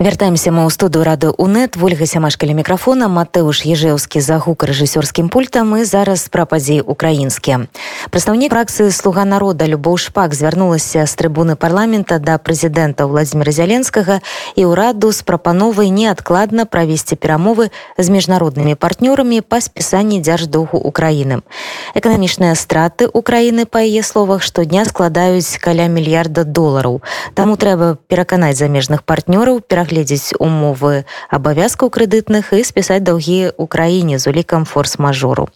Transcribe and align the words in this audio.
вяртаемся 0.00 0.51
мы 0.51 0.65
ў 0.65 0.69
студу 0.71 1.03
рады 1.03 1.31
унет 1.35 1.75
ольга 1.75 2.05
сямашкаля 2.05 2.53
мікрафона 2.53 3.07
Матэуш 3.07 3.63
ежеўскі 3.67 4.19
за 4.19 4.39
гук 4.39 4.63
рэжысёрскім 4.63 5.29
пультам 5.29 5.75
і 5.77 5.83
зараз 5.83 6.27
пра 6.27 6.45
падзеі 6.45 6.81
украінскія 6.85 7.67
прадстаўнік 8.11 8.51
фракцыі 8.51 8.91
слуга 8.91 9.25
народа 9.25 9.67
любоў 9.67 9.97
шпак 9.97 10.33
звярнулася 10.33 11.05
з 11.05 11.13
трыбуны 11.15 11.55
парламента 11.55 12.19
да 12.19 12.37
прэзідэнта 12.37 13.07
владимира 13.07 13.51
зяленскага 13.51 14.21
і 14.55 14.65
ўраду 14.67 15.11
з 15.11 15.21
прапановай 15.23 15.89
неадкладна 15.89 16.65
правесці 16.65 17.15
перамовы 17.15 17.71
з 17.97 18.07
міжнароднымі 18.09 18.75
партнёрамі 18.75 19.41
па 19.41 19.61
спісанні 19.61 20.21
дзярждоўгу 20.21 20.77
украіны 20.77 21.41
эканамічныя 21.95 22.55
страты 22.55 23.07
украіны 23.07 23.65
па 23.65 23.83
яе 23.85 24.03
словах 24.03 24.43
штодня 24.43 24.85
складаюць 24.85 25.57
каля 25.61 25.87
мільярда 25.87 26.43
долараў 26.43 27.01
таму 27.33 27.55
трэба 27.55 27.97
пераканаць 28.07 28.57
замежных 28.57 29.03
партнёраў 29.03 29.61
перагляд 29.61 29.89
прагледзець 29.91 30.39
умовы 30.39 31.03
абавязкаў 31.27 31.91
крэдытных 31.91 32.55
і 32.55 32.63
спісаць 32.63 33.03
даўгі 33.03 33.51
ў 33.59 33.63
краіне 33.67 34.23
з 34.23 34.31
улікам 34.31 34.63
форс-мажору. 34.63 35.51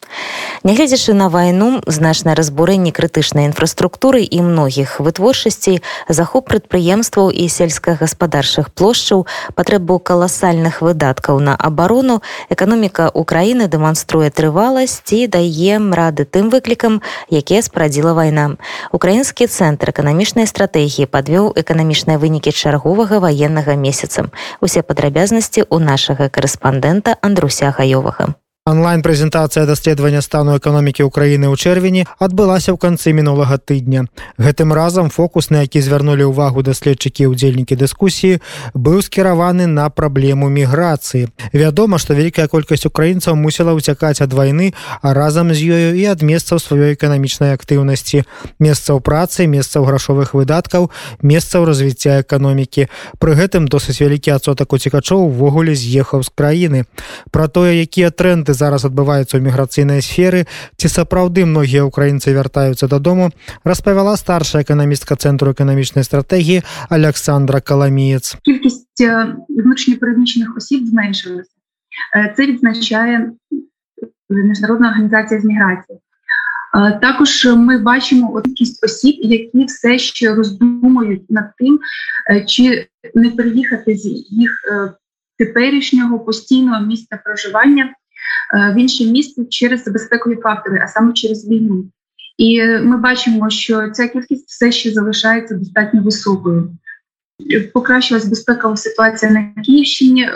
Нягледзячы 0.68 1.16
на 1.16 1.32
вайну 1.32 1.80
значнае 1.88 2.36
разбурэнне 2.36 2.92
крытычнай 2.92 3.48
інфраструктуры 3.48 4.28
і 4.28 4.44
многіх 4.44 5.00
вытворчасцей 5.00 5.80
захоп 6.12 6.52
прадпрыемстваў 6.52 7.32
і 7.32 7.48
сельскагаспадарчых 7.48 8.76
плошчаў 8.76 9.24
патрэбу 9.56 10.04
каласальных 10.04 10.84
выдаткаў 10.84 11.40
на 11.40 11.56
абарону 11.56 12.20
эканоміка 12.52 13.08
Украіны 13.16 13.72
дэманструе 13.72 14.36
трываласць 14.36 15.00
і 15.16 15.32
дае 15.32 15.80
рады 15.96 16.28
тым 16.28 16.52
выклікам, 16.52 17.00
якія 17.32 17.64
спрадзіла 17.64 18.12
вайна. 18.12 18.60
Украінскі 18.92 19.48
цэнтр 19.48 19.96
эканамічнай 19.96 20.44
стратэгіі 20.44 21.08
падвёў 21.08 21.56
эканамічныя 21.56 22.20
вынікі 22.20 22.52
чарговага 22.52 23.24
ваеннага 23.24 23.80
месяца 23.80 24.25
усе 24.61 24.83
падрабязнасці 24.83 25.67
у 25.71 25.79
нашага 25.79 26.29
корэспандэнта 26.29 27.17
андруся 27.23 27.75
гаёвага 27.79 28.35
Онлайн-прэзентацыя 28.66 29.70
даследавання 29.70 30.26
стану 30.26 30.58
эканомікі 30.58 31.06
ўкраіны 31.06 31.46
ў 31.46 31.54
чэрвені 31.54 32.10
адбылася 32.18 32.74
ў 32.74 32.82
канцы 32.82 33.14
мінулага 33.14 33.62
тыдня. 33.62 34.10
Гэтым 34.42 34.74
разам 34.74 35.14
фокус 35.14 35.54
на 35.54 35.62
які 35.62 35.86
звярнулі 35.86 36.26
ўвагу 36.34 36.66
даследчыкі 36.66 37.30
удзельнікі 37.30 37.78
дыскусіі 37.78 38.42
быў 38.74 39.06
скіраваны 39.06 39.70
на 39.70 39.86
праблему 39.94 40.50
міграцыі. 40.50 41.30
Вядома 41.54 42.02
што 42.02 42.18
вялікая 42.18 42.50
колькасць 42.50 42.90
украінцаў 42.90 43.38
мусіла 43.38 43.78
ўцякаць 43.78 44.26
ад 44.26 44.34
вайны 44.34 44.74
а 45.06 45.14
разам 45.14 45.54
з 45.54 45.62
ёю 45.62 45.94
і 45.94 46.10
ад 46.10 46.26
месцаў 46.26 46.58
сваёй 46.58 46.98
эканамічнай 46.98 47.54
актыўнасці. 47.54 48.26
Месцаў 48.58 48.98
працы 48.98 49.46
месцаў 49.46 49.86
грашовых 49.86 50.34
выдаткаў 50.34 50.90
месцаў 51.22 51.70
развіцця 51.70 52.26
эканомікі. 52.26 52.90
Пры 53.22 53.38
гэтым 53.38 53.70
досыць 53.70 54.02
вялікі 54.02 54.34
адсотак 54.34 54.74
уцікачоў 54.74 55.30
увогуле 55.30 55.78
з'ехаў 55.78 56.26
з 56.26 56.34
краіны. 56.34 56.80
Пра 57.30 57.46
тое 57.46 57.78
якія 57.86 58.10
тренды 58.10 58.55
зараз 58.55 58.87
адбываюцца 58.87 59.39
ў 59.39 59.43
міграцыйнай 59.43 59.99
сферы 59.99 60.47
ці 60.79 60.87
сапраўды 60.87 61.43
многія 61.43 61.83
украінцы 61.83 62.31
вяртаюцца 62.31 62.87
дадому 62.87 63.35
распавяла 63.67 64.15
старшая 64.15 64.63
эканамістка 64.63 65.19
цэнтру 65.19 65.51
эканамічнай 65.51 66.07
стратэгіі 66.07 66.63
Александра 66.89 67.59
каламіец 67.61 68.39
кількість 68.47 69.03
внутрішньопереміщених 69.49 70.57
осіб 70.57 70.87
зменшилася 70.87 71.51
це 72.37 72.47
відзначає 72.47 73.33
міжнародна 74.31 74.89
організація 74.89 75.41
з 75.41 75.45
міграції 75.45 75.99
також 77.03 77.47
ми 77.57 77.79
бачимо 77.79 78.43
кількість 78.43 78.85
осіб, 78.85 79.15
які 79.23 79.65
все 79.65 79.99
ще 79.99 80.35
роздумують 80.35 81.31
над 81.31 81.51
тим, 81.59 81.81
чи 82.47 82.87
не 83.15 83.31
переїхати 83.31 83.97
з 83.97 84.07
їх 84.31 84.53
теперішнього 85.39 86.21
постійного 86.21 86.81
місця 86.87 87.19
проживання 87.25 87.91
Е, 88.04 88.04
в 88.54 88.78
інше 88.78 89.06
місце 89.06 89.46
через 89.46 89.88
безпекові 89.88 90.36
фактори, 90.36 90.82
а 90.84 90.88
саме 90.88 91.14
через 91.14 91.50
війну. 91.50 91.86
І 92.38 92.64
ми 92.64 92.98
бачимо, 92.98 93.50
що 93.50 93.90
ця 93.90 94.08
кількість 94.08 94.50
все 94.50 94.72
ще 94.72 94.92
залишається 94.92 95.56
достатньо 95.56 96.02
високою. 96.02 96.70
Покращилась 97.74 98.26
безпекова 98.26 98.78
ситуація 98.78 99.32
на 99.32 99.64
Київщині, 99.64 100.24
е, 100.24 100.30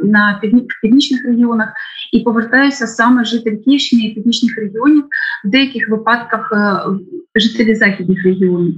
на 0.00 0.40
північних 0.82 1.24
регіонах, 1.24 1.68
і 2.12 2.20
повертаються 2.20 2.86
саме 2.86 3.24
жителі 3.24 3.56
Київщини 3.56 4.02
і 4.02 4.14
північних 4.14 4.56
регіонів, 4.56 5.04
в 5.44 5.48
деяких 5.48 5.88
випадках 5.88 6.52
е, 6.52 7.40
жителі 7.40 7.74
західних 7.74 8.24
регіонів. 8.24 8.74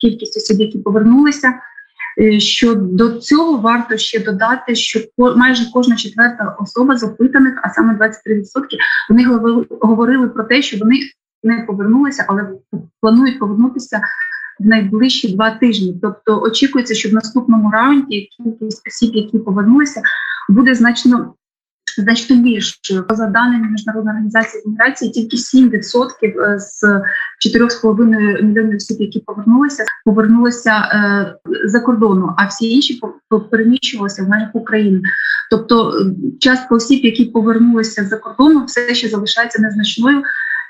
Кількість 0.00 0.36
осіб, 0.36 0.60
які 0.60 0.78
повернулися, 0.78 1.48
Е, 1.48 1.79
що 2.38 2.74
до 2.74 3.10
цього 3.10 3.58
варто 3.58 3.96
ще 3.96 4.20
додати, 4.20 4.74
що 4.74 5.00
майже 5.36 5.72
кожна 5.72 5.96
четверта 5.96 6.56
особа 6.60 6.96
запитаних, 6.96 7.60
а 7.62 7.68
саме 7.68 7.94
23%, 7.94 8.14
вони 9.08 9.24
говорили 9.80 10.28
про 10.28 10.44
те, 10.44 10.62
що 10.62 10.78
вони 10.78 11.00
не 11.42 11.64
повернулися, 11.66 12.24
але 12.28 12.48
планують 13.00 13.38
повернутися 13.38 14.00
в 14.60 14.66
найближчі 14.66 15.34
два 15.34 15.50
тижні. 15.50 15.98
Тобто 16.02 16.42
очікується, 16.42 16.94
що 16.94 17.08
в 17.08 17.14
наступному 17.14 17.70
раунді 17.70 18.28
кількість 18.36 18.88
осіб, 18.88 19.10
які 19.14 19.38
повернулися, 19.38 20.02
буде 20.48 20.74
значно 20.74 21.34
значно 21.98 22.36
більшою. 22.36 23.04
За 23.10 23.26
даними 23.26 23.68
міжнародної 23.68 24.14
організації 24.14 24.62
міграції, 24.66 25.10
тільки 25.10 25.36
7% 25.36 26.10
е, 26.22 26.58
з 26.58 26.84
4,5 27.56 28.42
мільйонів 28.42 28.76
осіб, 28.76 29.00
які 29.00 29.20
повернулися, 29.20 29.84
повернулися 30.04 30.72
е, 30.72 31.34
за 31.64 31.80
кордону, 31.80 32.34
а 32.38 32.46
всі 32.46 32.70
інші 32.70 33.00
переміщувалися 33.50 34.22
в 34.22 34.28
межах 34.28 34.50
України. 34.52 35.02
Тобто, 35.50 35.92
частка 36.40 36.74
осіб, 36.74 37.04
які 37.04 37.24
повернулися 37.24 38.04
за 38.04 38.16
кордону, 38.16 38.64
все 38.64 38.94
ще 38.94 39.08
залишається 39.08 39.62
незначною. 39.62 40.22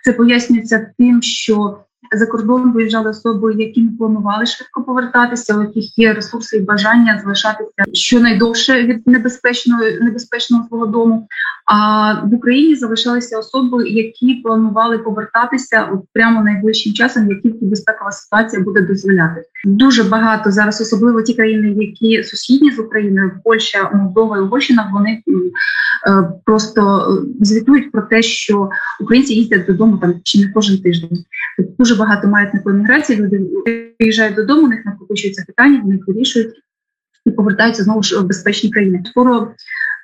Це 0.05 0.13
пояснюється 0.13 0.91
тим, 0.99 1.23
що 1.23 1.79
за 2.13 2.27
кордон 2.27 2.73
виїжджали 2.73 3.11
особи, 3.11 3.55
які 3.55 3.83
не 3.83 3.93
планували 3.99 4.47
швидко 4.47 4.83
повертатися, 4.83 5.57
у 5.57 5.63
яких 5.63 5.99
є 5.99 6.13
ресурси 6.13 6.57
і 6.57 6.61
бажання 6.61 7.21
залишатися 7.25 7.85
щонайдовше 7.93 8.83
від 8.83 9.07
небезпечного 9.07 9.83
небезпечного 10.01 10.65
свого 10.69 10.87
дому. 10.87 11.29
А 11.67 12.15
в 12.25 12.35
Україні 12.35 12.77
залишалися 12.77 13.39
особи, 13.39 13.89
які 13.89 14.35
планували 14.35 14.99
повертатися 14.99 15.89
от 15.93 16.01
прямо 16.13 16.43
найближчим 16.43 16.93
часом, 16.93 17.31
як 17.31 17.43
тільки 17.43 17.65
безпекова 17.65 18.13
ситуація 18.13 18.63
буде 18.63 18.81
дозволяти. 18.81 19.43
Дуже 19.65 20.05
багато 20.05 20.51
зараз, 20.51 20.81
особливо 20.81 21.23
ті 21.23 21.35
країни, 21.35 21.85
які 21.85 22.25
сусідні 22.25 22.71
з 22.71 22.79
Україною, 22.79 23.33
Польща, 23.45 23.91
Молдова 23.95 24.39
і 24.39 24.41
Угорщина, 24.41 24.91
вони 24.93 25.11
е, 25.11 25.23
просто 26.45 27.09
звітують 27.41 27.93
про 27.93 28.03
те, 28.03 28.23
що 28.23 28.71
українці 29.01 29.35
їздять 29.35 29.67
додому 29.67 29.99
там 29.99 30.15
чи 30.23 30.41
не 30.41 30.53
кожен 30.53 30.79
тиждень. 30.79 31.25
Дуже 31.79 31.95
багато 31.95 32.29
маятникової 32.29 32.83
міграції. 32.83 33.19
Люди 33.19 33.41
приїжджають 33.99 34.37
додому, 34.37 34.67
у 34.67 34.69
них 34.69 34.85
накопичуються 34.85 35.45
питання, 35.47 35.81
вони 35.85 35.99
вирішують 36.07 36.55
і 37.27 37.31
повертаються 37.31 37.83
знову 37.83 38.03
ж 38.03 38.19
в 38.19 38.27
безпечні 38.27 38.71
країни. 38.71 39.03
Скоро 39.07 39.51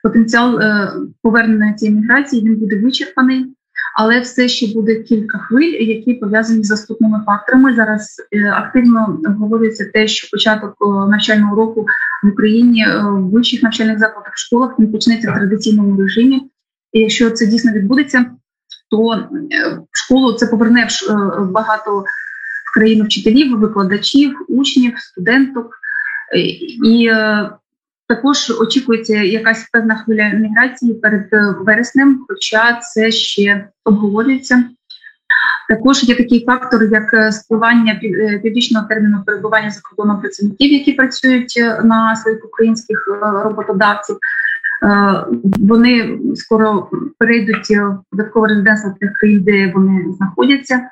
потенціал 0.02 0.60
е, 0.60 0.92
повернення 1.22 1.72
цієї 1.72 1.98
міграції 1.98 2.44
він 2.44 2.56
буде 2.56 2.78
вичерпаний, 2.78 3.55
але 3.96 4.20
все 4.20 4.48
ще 4.48 4.74
буде 4.74 4.94
кілька 4.94 5.38
хвиль, 5.38 5.72
які 5.72 6.14
пов'язані 6.14 6.64
з 6.64 6.70
наступними 6.70 7.22
факторами. 7.26 7.74
Зараз 7.74 8.16
е, 8.32 8.50
активно 8.50 9.18
говориться 9.40 9.90
те, 9.94 10.06
що 10.06 10.28
початок 10.30 10.74
навчального 11.08 11.56
року 11.56 11.86
в 12.22 12.28
Україні 12.28 12.86
е, 12.88 12.98
в 13.02 13.30
вищих 13.30 13.62
навчальних 13.62 13.98
закладах 13.98 14.32
в 14.34 14.38
школах 14.38 14.78
не 14.78 14.86
почнеться 14.86 15.30
в 15.30 15.34
традиційному 15.34 16.02
режимі. 16.02 16.42
І 16.92 17.00
якщо 17.00 17.30
це 17.30 17.46
дійсно 17.46 17.72
відбудеться, 17.72 18.26
то 18.90 18.98
в 19.92 19.96
школу 19.96 20.32
це 20.32 20.46
поверне 20.46 20.88
багато 21.50 22.04
в 22.70 22.74
країну 22.74 23.04
вчителів, 23.04 23.58
викладачів, 23.58 24.36
учнів, 24.48 24.98
студенток. 24.98 25.70
І 26.84 27.10
також 28.08 28.50
очікується 28.60 29.14
якась 29.14 29.68
певна 29.72 29.96
хвиля 29.96 30.28
міграції 30.28 30.94
перед 30.94 31.28
е, 31.32 31.54
вереснем, 31.60 32.24
хоча 32.28 32.80
це 32.80 33.10
ще 33.10 33.68
обговорюється. 33.84 34.64
Також 35.68 36.04
є 36.04 36.14
такий 36.14 36.44
фактор, 36.44 36.84
як 36.84 37.14
е, 37.14 37.32
спливання 37.32 38.00
е, 38.02 38.38
піврічного 38.38 38.86
терміну 38.88 39.22
перебування 39.26 39.70
за 39.70 39.80
кордоном 39.80 40.20
працівників, 40.20 40.72
які 40.72 40.92
працюють 40.92 41.62
на 41.84 42.16
своїх 42.16 42.44
українських 42.44 42.98
роботодавців. 43.44 44.16
Вони 45.42 46.18
скоро 46.34 46.90
перейдуть 47.18 47.70
в 47.70 47.98
податкове 48.10 48.48
резидентство 48.48 48.94
тих 49.00 49.12
країн, 49.12 49.44
де 49.44 49.72
вони 49.74 50.04
знаходяться, 50.16 50.90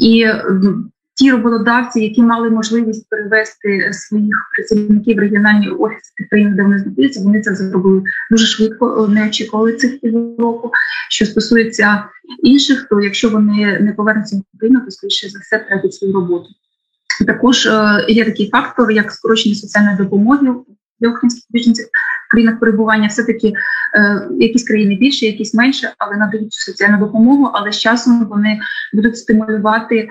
і 0.00 0.26
ті 1.14 1.30
роботодавці, 1.30 2.00
які 2.00 2.22
мали 2.22 2.50
можливість 2.50 3.08
перевести 3.10 3.92
своїх 3.92 4.34
працівників 4.56 5.16
в 5.16 5.20
регіональні 5.20 5.68
офіси 5.68 6.12
тих 6.16 6.28
країн, 6.28 6.54
де 6.56 6.62
вони 6.62 6.78
знаходяться, 6.78 7.20
вони 7.20 7.40
це 7.40 7.54
зробили 7.54 8.02
дуже 8.30 8.46
швидко. 8.46 9.08
Не 9.08 9.26
очікували 9.26 9.72
цих 9.72 10.00
півроку. 10.00 10.70
Що 11.10 11.26
стосується 11.26 12.04
інших, 12.42 12.86
то 12.90 13.00
якщо 13.00 13.30
вони 13.30 13.78
не 13.80 13.92
повернуться 13.92 14.36
в 14.36 14.42
Україну, 14.54 14.80
то 14.80 14.90
скоріше 14.90 15.28
за 15.28 15.38
все 15.38 15.58
втратять 15.58 15.94
свою 15.94 16.14
роботу. 16.14 16.46
Також 17.26 17.66
е, 17.66 18.04
є 18.08 18.24
такий 18.24 18.50
фактор, 18.50 18.90
як 18.90 19.12
скорочення 19.12 19.54
соціальної 19.54 19.96
допомоги 19.96 20.54
для 21.00 21.08
українських 21.08 21.44
біженців 21.50 21.86
країнах 22.34 22.60
перебування. 22.60 23.08
Все 23.08 23.24
таки 23.24 23.52
е, 23.94 24.28
якісь 24.38 24.64
країни 24.64 24.96
більше, 24.96 25.26
якісь 25.26 25.54
менше, 25.54 25.92
але 25.98 26.16
надають 26.16 26.52
соціальну 26.52 26.98
допомогу. 26.98 27.50
Але 27.54 27.72
з 27.72 27.78
часом 27.78 28.26
вони 28.26 28.60
будуть 28.92 29.18
стимулювати 29.18 29.96
е, 29.96 30.08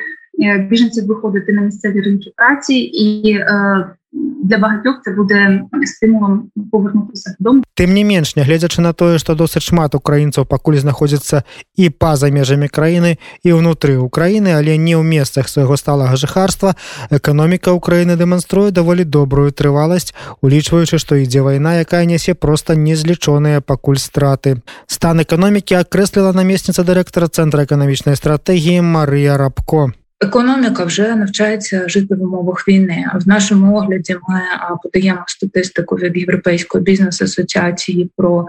біженців 0.71 1.07
виходити 1.07 1.53
на 1.53 1.63
місцеві 1.63 2.01
ринки 2.01 2.33
праці 2.37 2.75
і. 2.75 3.33
Е, 3.33 3.85
для 4.13 4.59
багатьох 4.59 5.01
це 5.05 5.11
буде 5.11 5.63
стимулом 5.85 6.51
повернутися 6.73 7.37
додому. 7.39 7.63
Тым 7.77 7.93
не 7.93 8.05
менш 8.05 8.37
нягледзячы 8.37 8.81
на 8.81 8.93
тое 8.93 9.19
што 9.19 9.35
досыць 9.37 9.63
шмат 9.63 9.95
украінцаў 9.95 10.49
пакуль 10.49 10.81
знаходзіцца 10.81 11.43
і 11.77 11.91
па-за 11.91 12.33
межамі 12.33 12.69
краіны 12.69 13.19
і 13.45 13.53
ўнутры 13.53 14.01
Украіны 14.01 14.57
але 14.57 14.81
не 14.81 14.97
ў 14.97 15.05
месцах 15.05 15.49
свайго 15.49 15.77
сталага 15.77 16.17
жыхарства 16.17 16.75
эканоміка 17.13 17.77
Украіны 17.77 18.17
дэманструе 18.17 18.73
даволі 18.73 19.05
добрую 19.05 19.53
трываласць 19.53 20.17
улічваючы 20.41 20.99
што 20.99 21.21
ідзе 21.21 21.45
вайна 21.45 21.77
якая 21.85 22.09
нясе 22.09 22.33
проста 22.35 22.75
незлічоныя 22.75 23.61
пакуль 23.61 24.01
страты 24.01 24.65
стан 24.89 25.21
эканомікі 25.21 25.85
акрэсліла 25.85 26.33
намесніца 26.33 26.83
дырэктара 26.83 27.29
цэнтра 27.29 27.69
эканамічнай 27.69 28.17
стратэгіі 28.17 28.81
Марыя 28.81 29.37
рабко 29.37 29.93
Економіка 30.24 30.84
вже 30.84 31.16
навчається 31.16 31.90
жити 31.90 32.16
в 32.16 32.24
умовах 32.24 32.68
війни. 32.68 33.06
В 33.26 33.28
нашому 33.28 33.76
огляді 33.76 34.16
ми 34.30 34.42
подаємо 34.84 35.24
статистику 35.28 35.96
від 35.96 36.18
Європейської 36.18 36.84
бізнес 36.84 37.22
асоціації 37.22 38.12
про 38.18 38.48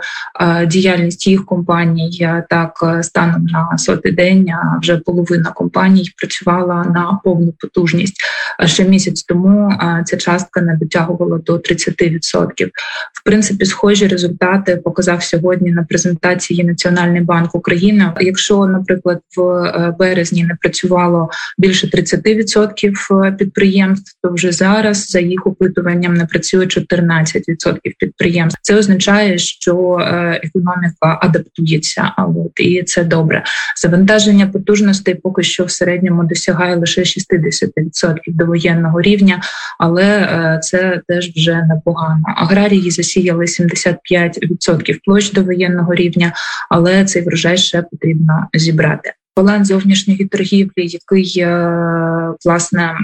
діяльність 0.67 1.27
їх 1.27 1.45
компаній. 1.45 2.29
Так 2.51 2.99
станом 3.03 3.45
на 3.45 3.79
сотий 3.79 4.13
день 4.13 4.47
вже 4.81 4.97
половина 4.97 5.51
компаній 5.51 6.11
працювала 6.17 6.85
на 6.85 7.21
повну 7.25 7.53
потужність. 7.61 8.17
Ще 8.65 8.85
місяць 8.85 9.23
тому 9.23 9.79
ця 10.07 10.17
частка 10.17 10.61
не 10.61 10.77
дотягувала 10.77 11.39
до 11.39 11.57
30%. 11.57 12.71
В 13.13 13.25
принципі, 13.25 13.65
схожі 13.65 14.07
результати 14.07 14.77
показав 14.77 15.23
сьогодні 15.23 15.71
на 15.71 15.83
презентації 15.83 16.65
Національний 16.65 17.21
банк 17.21 17.55
України. 17.55 18.13
Якщо, 18.21 18.67
наприклад, 18.67 19.21
в 19.37 19.43
е, 19.43 19.95
березні 19.99 20.45
не 20.45 20.57
працювало 20.61 21.29
більше 21.67 21.87
30% 21.87 23.25
е, 23.25 23.33
підприємств, 23.33 24.17
то 24.23 24.33
вже 24.33 24.53
зараз 24.53 25.11
за 25.11 25.21
їх 25.21 25.47
опитуванням 25.47 26.15
не 26.15 26.27
працює 26.27 26.65
14% 26.65 27.79
підприємств. 27.99 28.59
Це 28.63 28.77
означає, 28.77 29.39
що 29.39 29.99
е, 30.01 30.41
економіка 30.45 31.19
адаптується. 31.23 32.13
А 32.17 32.25
от 32.25 32.61
і 32.61 32.83
це 32.83 33.05
добре. 33.05 33.45
Завантаження 33.83 34.47
потужностей 34.47 35.15
поки 35.15 35.43
що 35.43 35.65
в 35.65 35.71
середньому 35.71 36.25
досягає 36.25 36.77
лише 36.77 37.01
60% 37.01 38.17
до 38.27 38.47
воєнного 38.47 39.01
рівня, 39.01 39.43
але 39.79 40.05
е, 40.05 40.61
це 40.63 41.01
теж 41.09 41.31
вже 41.37 41.63
непогано. 41.63 42.25
Аграрії 42.37 42.91
засіяли 42.91 43.45
75% 43.45 44.99
площ 45.05 45.33
до 45.33 45.43
воєнного 45.43 45.95
рівня, 45.95 46.33
але 46.71 47.05
цей 47.05 47.23
врожай 47.23 47.57
ще 47.57 47.83
потрібно 47.83 48.47
зібрати 48.55 49.13
баланс 49.37 49.69
зовнішньої 49.69 50.25
торгівлі, 50.25 50.73
який 50.77 51.35
е, 51.39 52.35
власне 52.45 52.95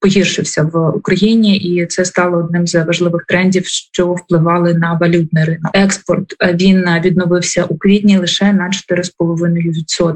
погіршився 0.00 0.62
в 0.62 0.96
Україні, 0.96 1.56
і 1.56 1.86
це 1.86 2.04
стало 2.04 2.38
одним 2.38 2.66
з 2.66 2.84
важливих 2.84 3.24
трендів, 3.28 3.66
що 3.66 4.12
впливали 4.12 4.74
на 4.74 4.92
валютний 4.92 5.44
ринок. 5.44 5.70
Експорт 5.74 6.36
е, 6.42 6.54
він 6.54 6.84
відновився 7.04 7.64
у 7.64 7.78
квітні 7.78 8.18
лише 8.18 8.52
на 8.52 8.70
4,5%. 8.90 10.14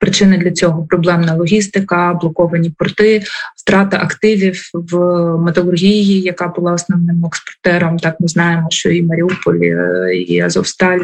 Причини 0.00 0.38
для 0.38 0.50
цього 0.50 0.86
проблемна 0.86 1.34
логістика, 1.34 2.14
блоковані 2.14 2.70
порти, 2.70 3.22
втрата 3.56 3.96
активів 3.96 4.70
в 4.74 4.96
металургії, 5.38 6.20
яка 6.20 6.48
була 6.48 6.72
основним 6.72 7.24
експортером. 7.24 7.98
Так 7.98 8.16
ми 8.20 8.28
знаємо, 8.28 8.66
що 8.70 8.90
і 8.90 9.02
Маріуполь, 9.02 9.60
е, 9.62 10.14
і 10.14 10.40
Азовсталь 10.40 11.00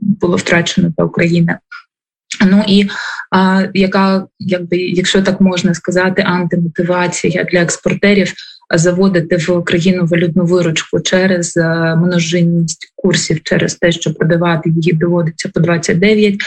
було 0.00 0.36
втрачено 0.36 0.92
для 0.98 1.04
України. 1.04 1.58
Ну 2.46 2.64
і 2.66 2.88
а, 3.30 3.62
яка, 3.74 4.26
якби, 4.38 4.76
якщо 4.76 5.22
так 5.22 5.40
можна 5.40 5.74
сказати, 5.74 6.22
антимотивація 6.22 7.44
для 7.44 7.58
експортерів 7.58 8.32
заводити 8.74 9.36
в 9.36 9.64
країну 9.64 10.06
валютну 10.06 10.44
виручку 10.44 11.00
через 11.00 11.56
множинність 11.96 12.92
курсів, 12.96 13.42
через 13.42 13.74
те, 13.74 13.92
що 13.92 14.14
продавати 14.14 14.70
її 14.70 14.92
доводиться 14.92 15.48
по 15.54 15.60
29, 15.60 16.40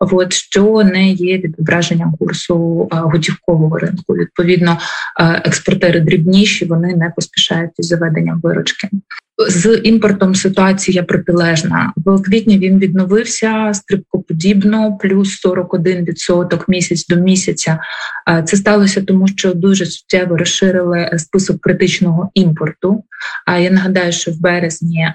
от 0.00 0.32
що 0.32 0.82
не 0.84 1.08
є 1.08 1.38
відображенням 1.38 2.14
курсу 2.18 2.88
готівкового 2.90 3.78
ринку. 3.78 4.14
Відповідно, 4.14 4.78
експортери 5.44 6.00
дрібніші 6.00 6.64
вони 6.64 6.96
не 6.96 7.12
поспішають 7.16 7.70
із 7.78 7.86
заведенням 7.86 8.40
виручки. 8.42 8.88
З 9.46 9.80
імпортом 9.84 10.34
ситуація 10.34 11.02
протилежна. 11.02 11.92
В 11.96 12.22
квітні 12.22 12.58
він 12.58 12.78
відновився 12.78 13.70
стрибкоподібно, 13.74 14.98
плюс 15.02 15.46
41% 15.46 16.64
місяць 16.68 17.06
до 17.06 17.16
місяця. 17.16 17.78
Це 18.44 18.56
сталося 18.56 19.02
тому, 19.02 19.28
що 19.28 19.54
дуже 19.54 19.86
суттєво 19.86 20.36
розширили 20.36 21.10
список 21.16 21.60
критичного 21.60 22.30
імпорту. 22.34 23.04
А 23.46 23.58
я 23.58 23.70
нагадаю, 23.70 24.12
що 24.12 24.30
в 24.30 24.40
березні 24.40 25.08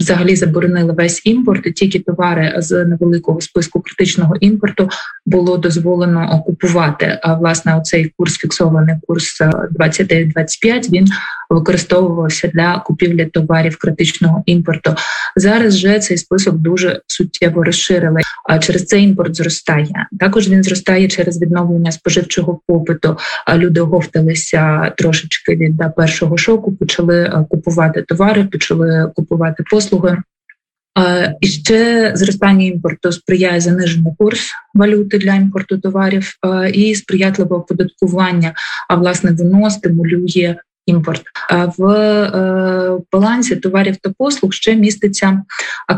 взагалі 0.00 0.36
заборонили 0.36 0.92
весь 0.92 1.22
імпорт, 1.24 1.66
і 1.66 1.72
тільки 1.72 1.98
товари 1.98 2.54
з 2.56 2.84
невеликого 2.84 3.40
списку 3.40 3.80
критичного 3.80 4.36
імпорту 4.40 4.88
було 5.26 5.58
дозволено 5.58 6.30
окупувати. 6.32 7.18
А 7.22 7.34
власне 7.34 7.76
оцей 7.76 8.12
курс 8.16 8.36
фіксований 8.36 8.94
курс 9.06 9.40
29-25, 9.40 10.86
е, 10.86 10.88
Він 10.92 11.08
використовувався 11.50 12.48
для 12.48 12.78
купівлі 12.78 13.26
товарів 13.26 13.76
критичного 13.76 14.42
імпорту. 14.46 14.94
Зараз 15.36 15.76
же 15.76 15.98
цей 15.98 16.16
список 16.16 16.54
дуже 16.54 17.00
суттєво 17.06 17.64
розширили. 17.64 18.20
А 18.48 18.58
через 18.58 18.86
це 18.86 19.00
імпорт 19.00 19.36
зростає. 19.36 20.06
Також 20.20 20.48
він 20.48 20.62
зростає 20.62 21.08
через 21.08 21.42
відновлення 21.42 21.92
споживчого 21.92 22.60
попиту. 22.66 23.16
Люди 23.54 23.80
оговталися 23.80 24.92
трошечки 24.96 25.56
від 25.56 25.82
першого 25.96 26.36
шоку, 26.36 26.72
почали 26.72 27.22
е, 27.22 27.46
купувати 27.50 28.02
товари, 28.02 28.44
почали 28.44 29.12
купувати 29.14 29.64
послуги. 29.70 30.18
І 31.40 31.46
ще 31.46 32.12
зростання 32.14 32.66
імпорту 32.66 33.12
сприяє 33.12 33.60
занижений 33.60 34.12
курс 34.18 34.50
валюти 34.74 35.18
для 35.18 35.34
імпорту 35.34 35.78
товарів 35.78 36.32
і 36.72 36.94
сприятливе 36.94 37.56
оподаткування, 37.56 38.54
а 38.88 38.94
власне 38.94 39.32
воно 39.32 39.70
стимулює 39.70 40.56
імпорт. 40.86 41.22
В 41.78 41.86
е, 41.86 42.98
балансі 43.12 43.56
товарів 43.56 43.96
та 43.96 44.10
послуг 44.18 44.52
ще 44.52 44.76
міститься 44.76 45.42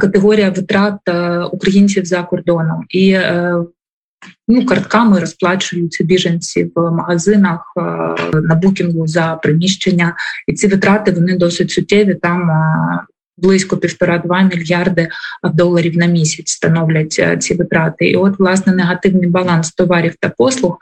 категорія 0.00 0.51
витрат 0.51 0.94
е, 1.08 1.39
українців 1.39 2.05
за 2.05 2.22
кордоном 2.22 2.84
і 2.89 3.10
е, 3.10 3.55
ну, 4.48 4.67
картками 4.67 5.20
розплачуються 5.20 6.05
біженці 6.05 6.70
в 6.74 6.91
магазинах 6.91 7.72
на 8.34 8.55
букінгу 8.55 9.06
за 9.06 9.39
приміщення, 9.43 10.15
і 10.46 10.53
ці 10.53 10.67
витрати 10.67 11.13
вони 11.13 11.39
досить 11.39 11.70
суттєві. 11.70 12.15
Там 12.15 12.51
близько 13.36 13.76
півтора-два 13.76 14.43
мільярди 14.43 15.08
доларів 15.43 15.96
на 15.96 16.06
місяць 16.06 16.50
становлять 16.50 17.17
е, 17.19 17.36
ці 17.36 17.55
витрати. 17.55 18.06
І 18.06 18.17
от 18.17 18.38
власне 18.38 18.74
негативний 18.74 19.29
баланс 19.29 19.72
товарів 19.72 20.14
та 20.20 20.29
послуг 20.29 20.79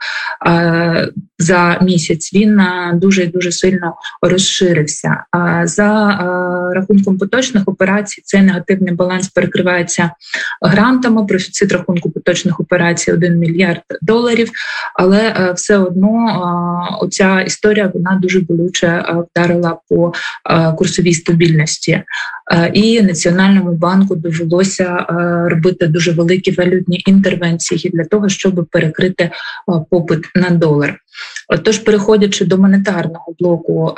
е, 0.47 1.09
за 1.39 1.79
місяць 1.81 2.33
він 2.33 2.59
е, 2.59 2.91
дуже 2.93 3.25
дуже 3.25 3.51
сильно 3.51 3.95
розширився. 4.21 5.23
За 5.63 6.17
рахунком 6.75 7.17
поточних 7.17 7.63
операцій 7.65 8.21
цей 8.25 8.41
негативний 8.41 8.93
баланс 8.93 9.27
перекривається 9.27 10.11
грантами. 10.61 11.25
Профіцит 11.25 11.71
рахунку 11.71 12.11
поточних 12.11 12.59
операцій 12.59 13.11
1 13.11 13.39
мільярд 13.39 13.81
доларів. 14.01 14.51
Але 14.95 15.51
все 15.55 15.77
одно 15.77 16.97
оця 17.01 17.41
історія 17.41 17.91
вона 17.93 18.19
дуже 18.21 18.39
болюче 18.39 19.05
вдарила 19.35 19.77
по 19.89 20.13
курсовій 20.75 21.13
стабільності. 21.13 22.03
Е, 22.51 22.71
і 22.73 23.01
національному 23.01 23.71
банку 23.71 24.15
довелося 24.15 24.83
е, 25.09 25.13
робити 25.49 25.87
дуже 25.87 26.11
великі 26.11 26.51
валютні 26.51 27.03
інтервенції 27.07 27.91
для 27.93 28.03
того, 28.03 28.29
щоб 28.29 28.67
перекрити 28.71 29.23
е, 29.23 29.31
попит 29.89 30.25
на 30.35 30.49
долар. 30.49 30.99
Тож, 31.63 31.77
переходячи 31.77 32.45
до 32.45 32.57
монетарного 32.57 33.35
блоку 33.39 33.93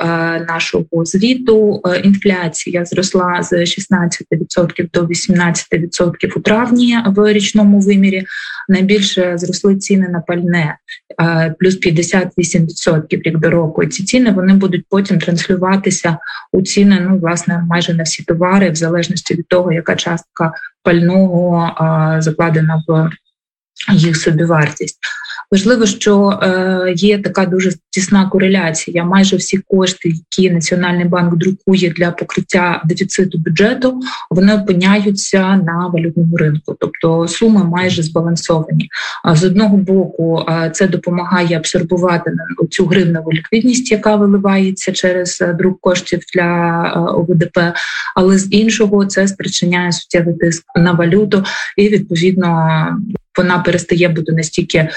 нашого 0.48 1.04
звіту, 1.04 1.82
інфляція 2.04 2.84
зросла 2.84 3.42
з 3.42 3.52
16% 3.52 4.88
до 4.92 5.00
18% 5.00 6.32
у 6.36 6.40
травні 6.40 6.98
в 7.06 7.32
річному 7.32 7.80
вимірі. 7.80 8.26
Найбільше 8.68 9.32
зросли 9.36 9.76
ціни 9.76 10.08
на 10.08 10.20
пальне 10.20 10.76
плюс 11.58 11.80
58% 11.80 13.22
рік 13.22 13.38
до 13.38 13.50
року. 13.50 13.82
І 13.82 13.88
Ці 13.88 14.04
ціни 14.04 14.30
вони 14.30 14.54
будуть 14.54 14.84
потім 14.88 15.18
транслюватися 15.18 16.18
у 16.52 16.62
ціни 16.62 17.00
ну 17.00 17.18
власне 17.18 17.64
майже 17.68 17.94
на 17.94 18.02
всі 18.02 18.22
товари, 18.22 18.35
в 18.70 18.74
залежності 18.74 19.34
від 19.34 19.48
того, 19.48 19.72
яка 19.72 19.96
частка 19.96 20.52
пального 20.82 21.72
закладена 22.20 22.82
в 22.88 23.10
їх 23.92 24.16
собівартість. 24.16 24.98
Важливо, 25.52 25.86
що 25.86 26.40
є 26.96 27.18
така 27.18 27.46
дуже 27.46 27.72
тісна 27.90 28.28
кореляція. 28.28 29.04
Майже 29.04 29.36
всі 29.36 29.58
кошти, 29.58 30.08
які 30.08 30.50
Національний 30.50 31.04
банк 31.04 31.36
друкує 31.36 31.90
для 31.90 32.10
покриття 32.10 32.82
дефіциту 32.84 33.38
бюджету, 33.38 34.00
вони 34.30 34.54
опиняються 34.54 35.56
на 35.56 35.90
валютному 35.92 36.36
ринку, 36.36 36.76
тобто 36.80 37.28
суми 37.28 37.64
майже 37.64 38.02
збалансовані. 38.02 38.88
А 39.24 39.36
з 39.36 39.44
одного 39.44 39.76
боку, 39.76 40.46
це 40.72 40.88
допомагає 40.88 41.56
абсорбувати 41.56 42.32
цю 42.70 42.86
гривневу 42.86 43.32
ліквідність, 43.32 43.92
яка 43.92 44.16
виливається 44.16 44.92
через 44.92 45.44
друк 45.58 45.80
коштів 45.80 46.20
для 46.34 46.82
ОВДП, 47.16 47.58
але 48.14 48.38
з 48.38 48.52
іншого 48.52 49.06
це 49.06 49.28
спричиняє 49.28 49.92
суттєвий 49.92 50.34
тиск 50.34 50.64
на 50.76 50.92
валюту, 50.92 51.44
і 51.76 51.88
відповідно 51.88 52.88
вона 53.36 53.58
перестає 53.58 54.08
бути 54.08 54.32
настільки 54.32 54.78
е, 54.78 54.88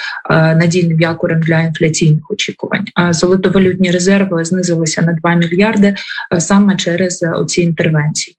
надійним 0.56 1.00
якорем 1.00 1.40
для 1.40 1.60
інфляційних 1.60 2.32
очікувань. 2.32 2.86
Золотовалютні 3.10 3.92
резерви 3.92 4.46
знизилися 4.46 5.02
на 5.02 5.14
2 5.14 5.36
мільярди 5.36 5.96
е, 6.34 6.42
саме 6.42 6.76
через 6.76 7.24
е, 7.24 7.32
оці 7.32 7.62
інтервенції 7.62 8.36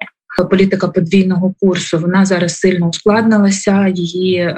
політика 0.50 0.88
подвійного 0.88 1.54
курсу 1.60 1.98
вона 1.98 2.24
зараз 2.24 2.58
сильно 2.58 2.88
ускладнилася. 2.88 3.88
Її 3.94 4.36
е, 4.36 4.54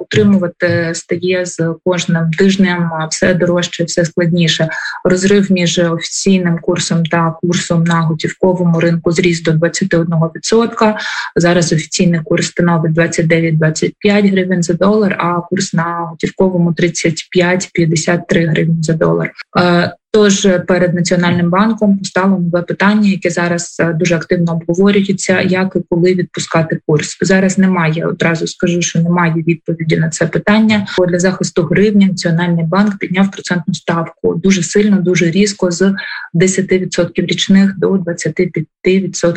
утримувати 0.00 0.90
стає 0.94 1.46
з 1.46 1.74
кожним 1.84 2.30
тижнем. 2.30 2.90
Все 3.10 3.34
дорожче, 3.34 3.84
все 3.84 4.04
складніше. 4.04 4.68
Розрив 5.04 5.52
між 5.52 5.78
офіційним 5.78 6.58
курсом 6.58 7.06
та 7.06 7.34
курсом 7.42 7.84
на 7.84 8.00
готівковому 8.00 8.80
ринку 8.80 9.12
зріс 9.12 9.42
до 9.42 9.50
21%. 9.50 10.94
Зараз 11.36 11.72
офіційний 11.72 12.20
курс 12.24 12.46
становить 12.46 12.92
29-25 12.92 14.30
гривень 14.30 14.62
за 14.62 14.72
долар, 14.72 15.16
а 15.18 15.40
курс 15.40 15.74
на 15.74 16.06
готівковому 16.10 16.70
35-53 16.70 18.48
гривень 18.48 18.82
за 18.82 18.92
долар. 18.92 19.32
Е, 19.58 19.92
Тож 20.16 20.48
перед 20.66 20.94
національним 20.94 21.50
банком 21.50 21.98
постало 21.98 22.38
нове 22.38 22.62
питання, 22.62 23.10
яке 23.10 23.30
зараз 23.30 23.76
е, 23.80 23.92
дуже 23.92 24.14
активно 24.16 24.52
обговорюється, 24.52 25.40
як 25.40 25.76
і 25.76 25.78
коли 25.90 26.14
відпускати 26.14 26.80
курс. 26.86 27.18
Зараз 27.20 27.58
немає. 27.58 28.06
Одразу 28.06 28.46
скажу, 28.46 28.82
що 28.82 29.00
немає 29.00 29.34
відповіді 29.34 29.96
на 29.96 30.08
це 30.08 30.26
питання. 30.26 30.86
Бо 30.98 31.06
для 31.06 31.18
захисту 31.18 31.62
гривні 31.62 32.06
національний 32.06 32.64
банк 32.64 32.98
підняв 32.98 33.30
процентну 33.30 33.74
ставку 33.74 34.34
дуже 34.34 34.62
сильно, 34.62 34.96
дуже 34.96 35.30
різко 35.30 35.70
з 35.70 35.94
10% 36.34 37.26
річних 37.26 37.78
до 37.78 37.92
25% 37.92 38.56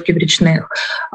річних. 0.07 0.67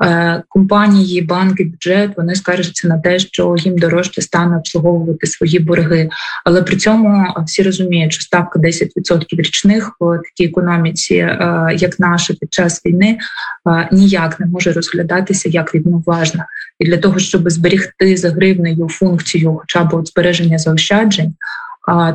Е, 0.03 0.43
компанії, 0.49 1.23
банки, 1.23 1.65
бюджет 1.65 2.11
вони 2.17 2.35
скаржаться 2.35 2.89
на 2.89 2.99
те, 2.99 3.19
що 3.19 3.55
їм 3.59 3.79
дорожче 3.79 4.23
стане 4.23 4.57
обслуговувати 4.57 5.27
свої 5.27 5.59
борги, 5.59 6.09
але 6.45 6.63
при 6.63 6.77
цьому 6.77 7.27
всі 7.47 7.63
розуміють, 7.63 8.13
що 8.13 8.23
ставка 8.23 8.59
10% 8.59 9.25
річних 9.31 9.54
річних 9.55 9.97
в 10.01 10.19
такій 10.19 10.45
економіці, 10.45 11.15
е, 11.15 11.77
як 11.79 12.01
наша 12.01 12.35
під 12.35 12.55
час 12.55 12.87
війни, 12.87 13.19
е, 13.69 13.89
ніяк 13.93 14.41
не 14.41 14.47
може 14.47 14.73
розглядатися 14.73 15.49
як 15.49 15.75
рівноважна. 15.75 16.47
І 16.79 16.87
для 16.87 16.97
того, 16.97 17.19
щоб 17.19 17.51
зберегти 17.51 18.17
за 18.17 18.31
гривнею 18.31 18.89
функцію, 18.89 19.57
хоча 19.61 19.85
б 19.85 19.95
от 19.95 20.09
збереження 20.09 20.59
заощаджень 20.59 21.35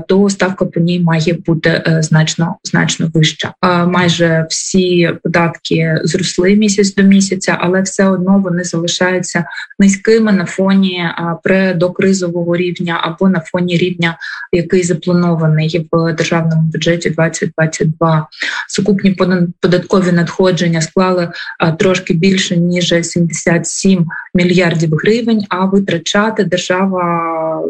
то 0.08 0.30
ставка 0.30 0.66
по 0.66 0.80
ній 0.80 1.00
має 1.00 1.34
бути 1.34 1.70
е, 1.70 2.02
значно 2.02 2.56
значно 2.64 3.12
вища. 3.14 3.54
Майже 3.88 4.46
всі 4.50 5.12
податки 5.24 6.00
зросли 6.04 6.56
місяць 6.56 6.96
до 6.96 7.04
місяця, 7.04 7.58
але 7.60 7.82
все 7.82 8.10
одно 8.10 8.40
вони 8.40 8.64
залишаються 8.64 9.46
низькими 9.80 10.32
на 10.32 10.46
фоні 10.46 11.04
предокризового 11.44 12.56
рівня 12.56 13.00
або 13.04 13.30
на 13.30 13.40
фоні 13.40 13.78
рівня, 13.78 14.18
який 14.52 14.84
запланований 14.84 15.88
в 15.92 16.14
державному 16.14 16.62
бюджеті 16.62 17.10
2022. 17.10 18.28
Сукупні 18.68 19.18
податкові 19.60 20.12
надходження 20.12 20.82
склали 20.82 21.32
трошки 21.80 22.14
більше 22.14 22.58
ніж 22.58 22.94
77 23.02 24.08
мільярдів 24.34 24.96
гривень. 24.96 25.46
А 25.50 25.66
витрачати 25.66 26.44
держава 26.44 27.64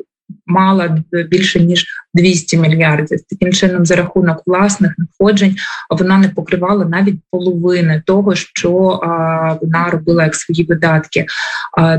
мала 0.45 1.03
більше 1.12 1.59
ніж 1.59 1.86
200 2.13 2.58
мільярдів. 2.58 3.20
Таким 3.30 3.54
чином, 3.54 3.86
за 3.86 3.96
рахунок 3.96 4.44
власних 4.46 4.92
надходжень, 4.98 5.56
вона 5.89 6.18
не 6.18 6.30
покривала 6.30 6.86
навіть 6.86 7.16
половини 7.32 8.04
того, 8.06 8.36
що 8.36 8.72
вона 9.62 9.89
робила 9.92 10.24
як 10.24 10.36
свої 10.36 10.63
видатки. 10.63 11.25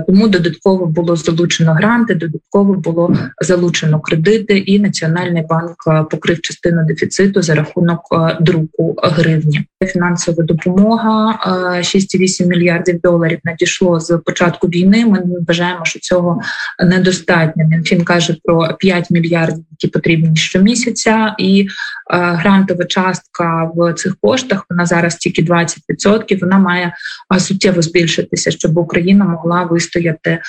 Тому 0.07 0.29
додатково 0.29 0.87
було 0.87 1.17
залучено 1.17 1.73
гранти, 1.73 2.15
додатково 2.15 2.75
було 2.75 3.17
залучено 3.43 4.01
кредити, 4.01 4.59
і 4.59 4.79
Національний 4.79 5.43
банк 5.43 5.77
покрив 6.11 6.41
частину 6.41 6.85
дефіциту 6.85 7.43
за 7.43 7.55
рахунок 7.55 8.01
друку 8.41 8.97
гривні. 9.03 9.67
Фінансова 9.87 10.43
допомога 10.43 11.39
6,8 11.79 12.47
мільярдів 12.47 13.01
доларів 13.01 13.39
надійшло 13.45 14.01
з 14.01 14.19
початку 14.19 14.67
війни. 14.67 15.07
Ми 15.07 15.23
вважаємо, 15.49 15.85
що 15.85 16.01
цього 16.01 16.41
недостатньо. 16.85 17.65
Мінфін 17.65 18.05
каже 18.05 18.37
про 18.45 18.77
5 18.79 19.11
мільярдів, 19.11 19.65
які 19.71 19.89
потрібні 20.01 20.37
щомісяця, 20.37 21.35
і 21.39 21.69
грантова 22.10 22.86
частка 22.86 23.72
в 23.76 23.94
цих 23.94 24.16
коштах 24.22 24.66
вона 24.70 24.86
зараз 24.86 25.16
тільки 25.16 25.44
20%, 25.44 26.40
Вона 26.42 26.58
має 26.58 26.94
е, 27.36 27.40
суттєво 27.40 27.82
збільшитися, 27.82 28.52
щоб 28.52 28.78
Україна 28.78 29.26
могла 29.26 29.64
вистояти 29.64 30.30
е, 30.30 30.42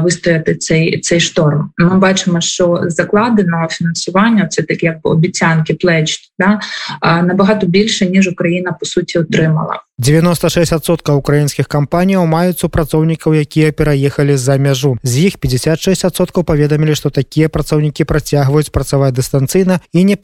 вистояти 0.00 0.54
цей 0.54 1.00
цей 1.00 1.20
шторм. 1.20 1.70
Ми 1.78 1.98
бачимо, 1.98 2.40
що 2.40 2.80
закладено 2.86 3.68
фінансування 3.70 4.46
це 4.46 4.62
такі 4.62 4.86
як 4.86 4.96
обіцянки 5.02 5.74
плеч, 5.74 6.18
да 6.38 6.60
набагато 7.22 7.66
більше 7.66 8.06
ніж 8.06 8.28
Україна 8.28 8.72
по 8.72 8.86
суті 8.86 9.18
отримала. 9.18 9.80
96% 10.00 11.12
украінскіх 11.12 11.68
кампаніяў 11.68 12.24
маюць 12.26 12.58
супрацоўнікаў 12.58 13.34
якія 13.34 13.72
пераехалі 13.72 14.36
з-за 14.36 14.56
мяжу 14.56 14.96
з 15.02 15.28
іх 15.28 15.36
56% 15.38 16.42
паведамілі 16.42 16.94
што 16.94 17.10
такія 17.10 17.48
працаўнікі 17.48 18.04
працягваюць 18.04 18.72
працаваць 18.72 19.12
дыстанцыйна 19.12 19.80
і 19.92 20.04
не 20.04 20.16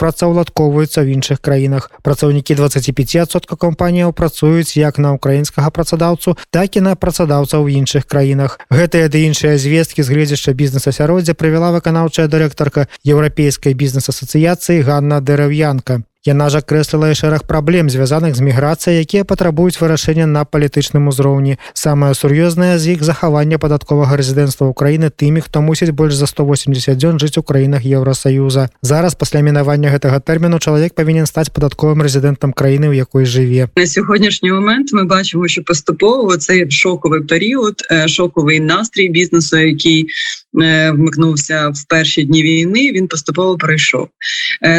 працаўладковваюцца 0.81 1.05
ў 1.05 1.13
іншых 1.13 1.39
краінах 1.41 1.91
працаўнікі 2.03 2.57
25% 2.57 3.57
кампаніяў 3.57 4.13
працуюць 4.13 4.77
як 4.77 4.99
на 4.99 5.13
украінскага 5.13 5.71
працадаўцу 5.71 6.37
так 6.51 6.77
і 6.77 6.81
на 6.81 6.97
працадаўца 6.97 7.61
ў 7.61 7.77
іншых 7.77 8.09
краінах 8.09 8.59
гэтыя 8.71 9.13
ды 9.13 9.29
іншыя 9.29 9.61
звесткі 9.61 10.03
з 10.03 10.09
гледзяшча 10.09 10.57
бізнес-асяроддзя 10.57 11.37
прывяла 11.37 11.77
выканаўчая 11.77 12.29
дырэктарка 12.29 12.89
еўрапейскай 13.05 13.75
бізнес-асацыяцыі 13.75 14.81
Ганна 14.81 15.21
дэрав'янка 15.21 16.01
Яна 16.27 16.51
ж 16.51 16.59
акрэсліла 16.59 17.15
і 17.15 17.15
шэраг 17.15 17.47
праблем 17.47 17.87
звязаных 17.87 18.35
з 18.35 18.43
міграцыяй, 18.43 18.99
якія 18.99 19.23
патрабуюць 19.23 19.79
вырашэння 19.79 20.27
на 20.27 20.43
палітычным 20.43 21.07
узроўні. 21.07 21.55
Самае 21.71 22.19
сур'ёзнае 22.19 22.83
з 22.83 22.99
іх 22.99 23.07
захаванне 23.07 23.63
падатковага 23.63 24.19
рэзідэнцтва 24.19 24.75
ўкраіны 24.75 25.15
тымі, 25.15 25.39
хто 25.39 25.63
мусіць 25.63 25.95
больш 25.95 26.19
за 26.19 26.27
180 26.27 26.99
дзён 26.99 27.23
жыць 27.23 27.39
у 27.39 27.47
краінах 27.47 27.87
Еўросаюза. 27.87 28.75
Зараз 28.83 29.15
пасля 29.15 29.47
мінавання 29.47 29.95
гэтага 29.95 30.19
тэрміну 30.19 30.59
чалавек 30.59 30.99
павінен 30.99 31.31
стаць 31.31 31.55
падатковым 31.55 32.03
рэзідэнтам 32.03 32.51
краіны, 32.51 32.91
у 32.91 32.97
якой 32.99 33.23
жыве. 33.23 33.71
На 33.79 33.87
сьогоднішній 33.87 34.51
момент 34.51 34.91
ми 34.93 35.07
бачимо, 35.07 35.47
що 35.47 35.63
поступово 35.63 36.37
цей 36.37 36.67
шоковий 36.71 37.23
період, 37.23 37.87
шоковий 38.07 38.59
настрій 38.59 39.09
бізнесу, 39.09 39.59
який 39.59 40.11
вмикнувся 40.54 41.70
в 41.70 41.84
перші 41.88 42.24
дні 42.24 42.44
війни. 42.44 42.92
Він 42.92 43.08
поступово 43.08 43.58
пройшов. 43.58 44.08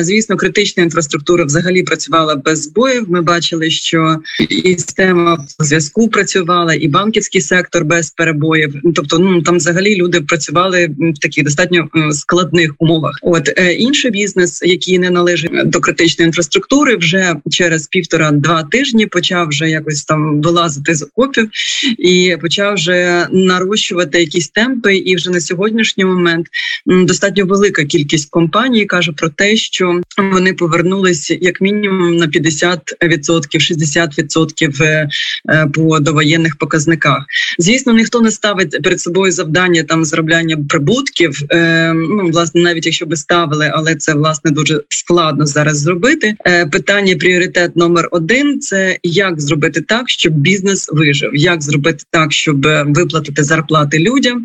Звісно, 0.00 0.36
критична 0.36 0.82
інфраструктура 0.82 1.44
взагалі 1.44 1.82
працювала 1.82 2.36
без 2.36 2.62
збоїв. 2.62 3.04
Ми 3.08 3.22
бачили, 3.22 3.70
що 3.70 4.18
і 4.48 4.78
система 4.78 5.46
зв'язку 5.58 6.08
працювала, 6.08 6.74
і 6.74 6.88
банківський 6.88 7.40
сектор 7.40 7.84
без 7.84 8.10
перебоїв. 8.10 8.74
Тобто, 8.94 9.18
ну 9.18 9.42
там 9.42 9.56
взагалі 9.56 9.96
люди 9.96 10.20
працювали 10.20 10.88
в 10.98 11.20
таких 11.20 11.44
достатньо 11.44 11.88
складних 12.12 12.74
умовах. 12.78 13.18
От 13.22 13.60
інший 13.78 14.10
бізнес, 14.10 14.62
який 14.62 14.98
не 14.98 15.10
належить 15.10 15.50
до 15.64 15.80
критичної 15.80 16.26
інфраструктури, 16.26 16.96
вже 16.96 17.36
через 17.50 17.86
півтора-два 17.86 18.62
тижні 18.62 19.06
почав 19.06 19.48
вже 19.48 19.70
якось 19.70 20.04
там 20.04 20.40
вилазити 20.40 20.94
з 20.94 21.02
окопів 21.02 21.48
і 21.98 22.36
почав 22.40 22.74
вже 22.74 23.26
нарощувати 23.32 24.20
якісь 24.20 24.48
темпи, 24.48 24.96
і 24.96 25.16
вже 25.16 25.30
на 25.30 25.40
сьогодні 25.40 25.61
сьогоднішній 25.62 26.04
момент 26.04 26.46
достатньо 26.86 27.46
велика 27.46 27.84
кількість 27.84 28.30
компаній 28.30 28.86
каже 28.86 29.12
про 29.12 29.28
те, 29.28 29.56
що 29.56 30.00
вони 30.18 30.52
повернулися 30.52 31.38
як 31.40 31.60
мінімум 31.60 32.16
на 32.16 32.26
50%, 32.26 32.78
60% 33.00 34.82
е, 34.82 35.08
е, 35.50 35.66
по 35.74 36.00
довоєнних 36.00 36.56
показниках. 36.56 37.24
Звісно, 37.58 37.92
ніхто 37.92 38.20
не 38.20 38.30
ставить 38.30 38.82
перед 38.82 39.00
собою 39.00 39.32
завдання 39.32 39.82
там 39.82 40.04
зробляння 40.04 40.56
прибутків. 40.68 41.42
Е, 41.50 41.92
ну 41.92 42.30
власне, 42.32 42.60
навіть 42.60 42.86
якщо 42.86 43.06
би 43.06 43.16
ставили, 43.16 43.70
але 43.74 43.94
це 43.94 44.14
власне 44.14 44.50
дуже 44.50 44.80
складно 44.88 45.46
зараз 45.46 45.78
зробити. 45.78 46.34
Питання 46.72 47.16
пріоритет 47.16 47.76
номер 47.76 48.08
один: 48.10 48.60
це 48.60 48.98
як 49.02 49.40
зробити 49.40 49.80
так, 49.80 50.10
щоб 50.10 50.32
бізнес 50.32 50.88
вижив, 50.92 51.30
як 51.34 51.62
зробити 51.62 52.04
так, 52.10 52.32
щоб 52.32 52.66
виплатити 52.86 53.44
зарплати 53.44 53.98
людям, 53.98 54.42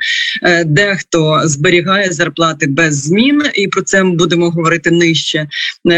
де 0.65 0.97
Дехто 1.13 1.47
зберігає 1.47 2.11
зарплати 2.11 2.67
без 2.67 3.03
змін, 3.03 3.43
і 3.55 3.67
про 3.67 3.81
це 3.81 4.03
ми 4.03 4.15
будемо 4.15 4.49
говорити 4.49 4.91
нижче. 4.91 5.47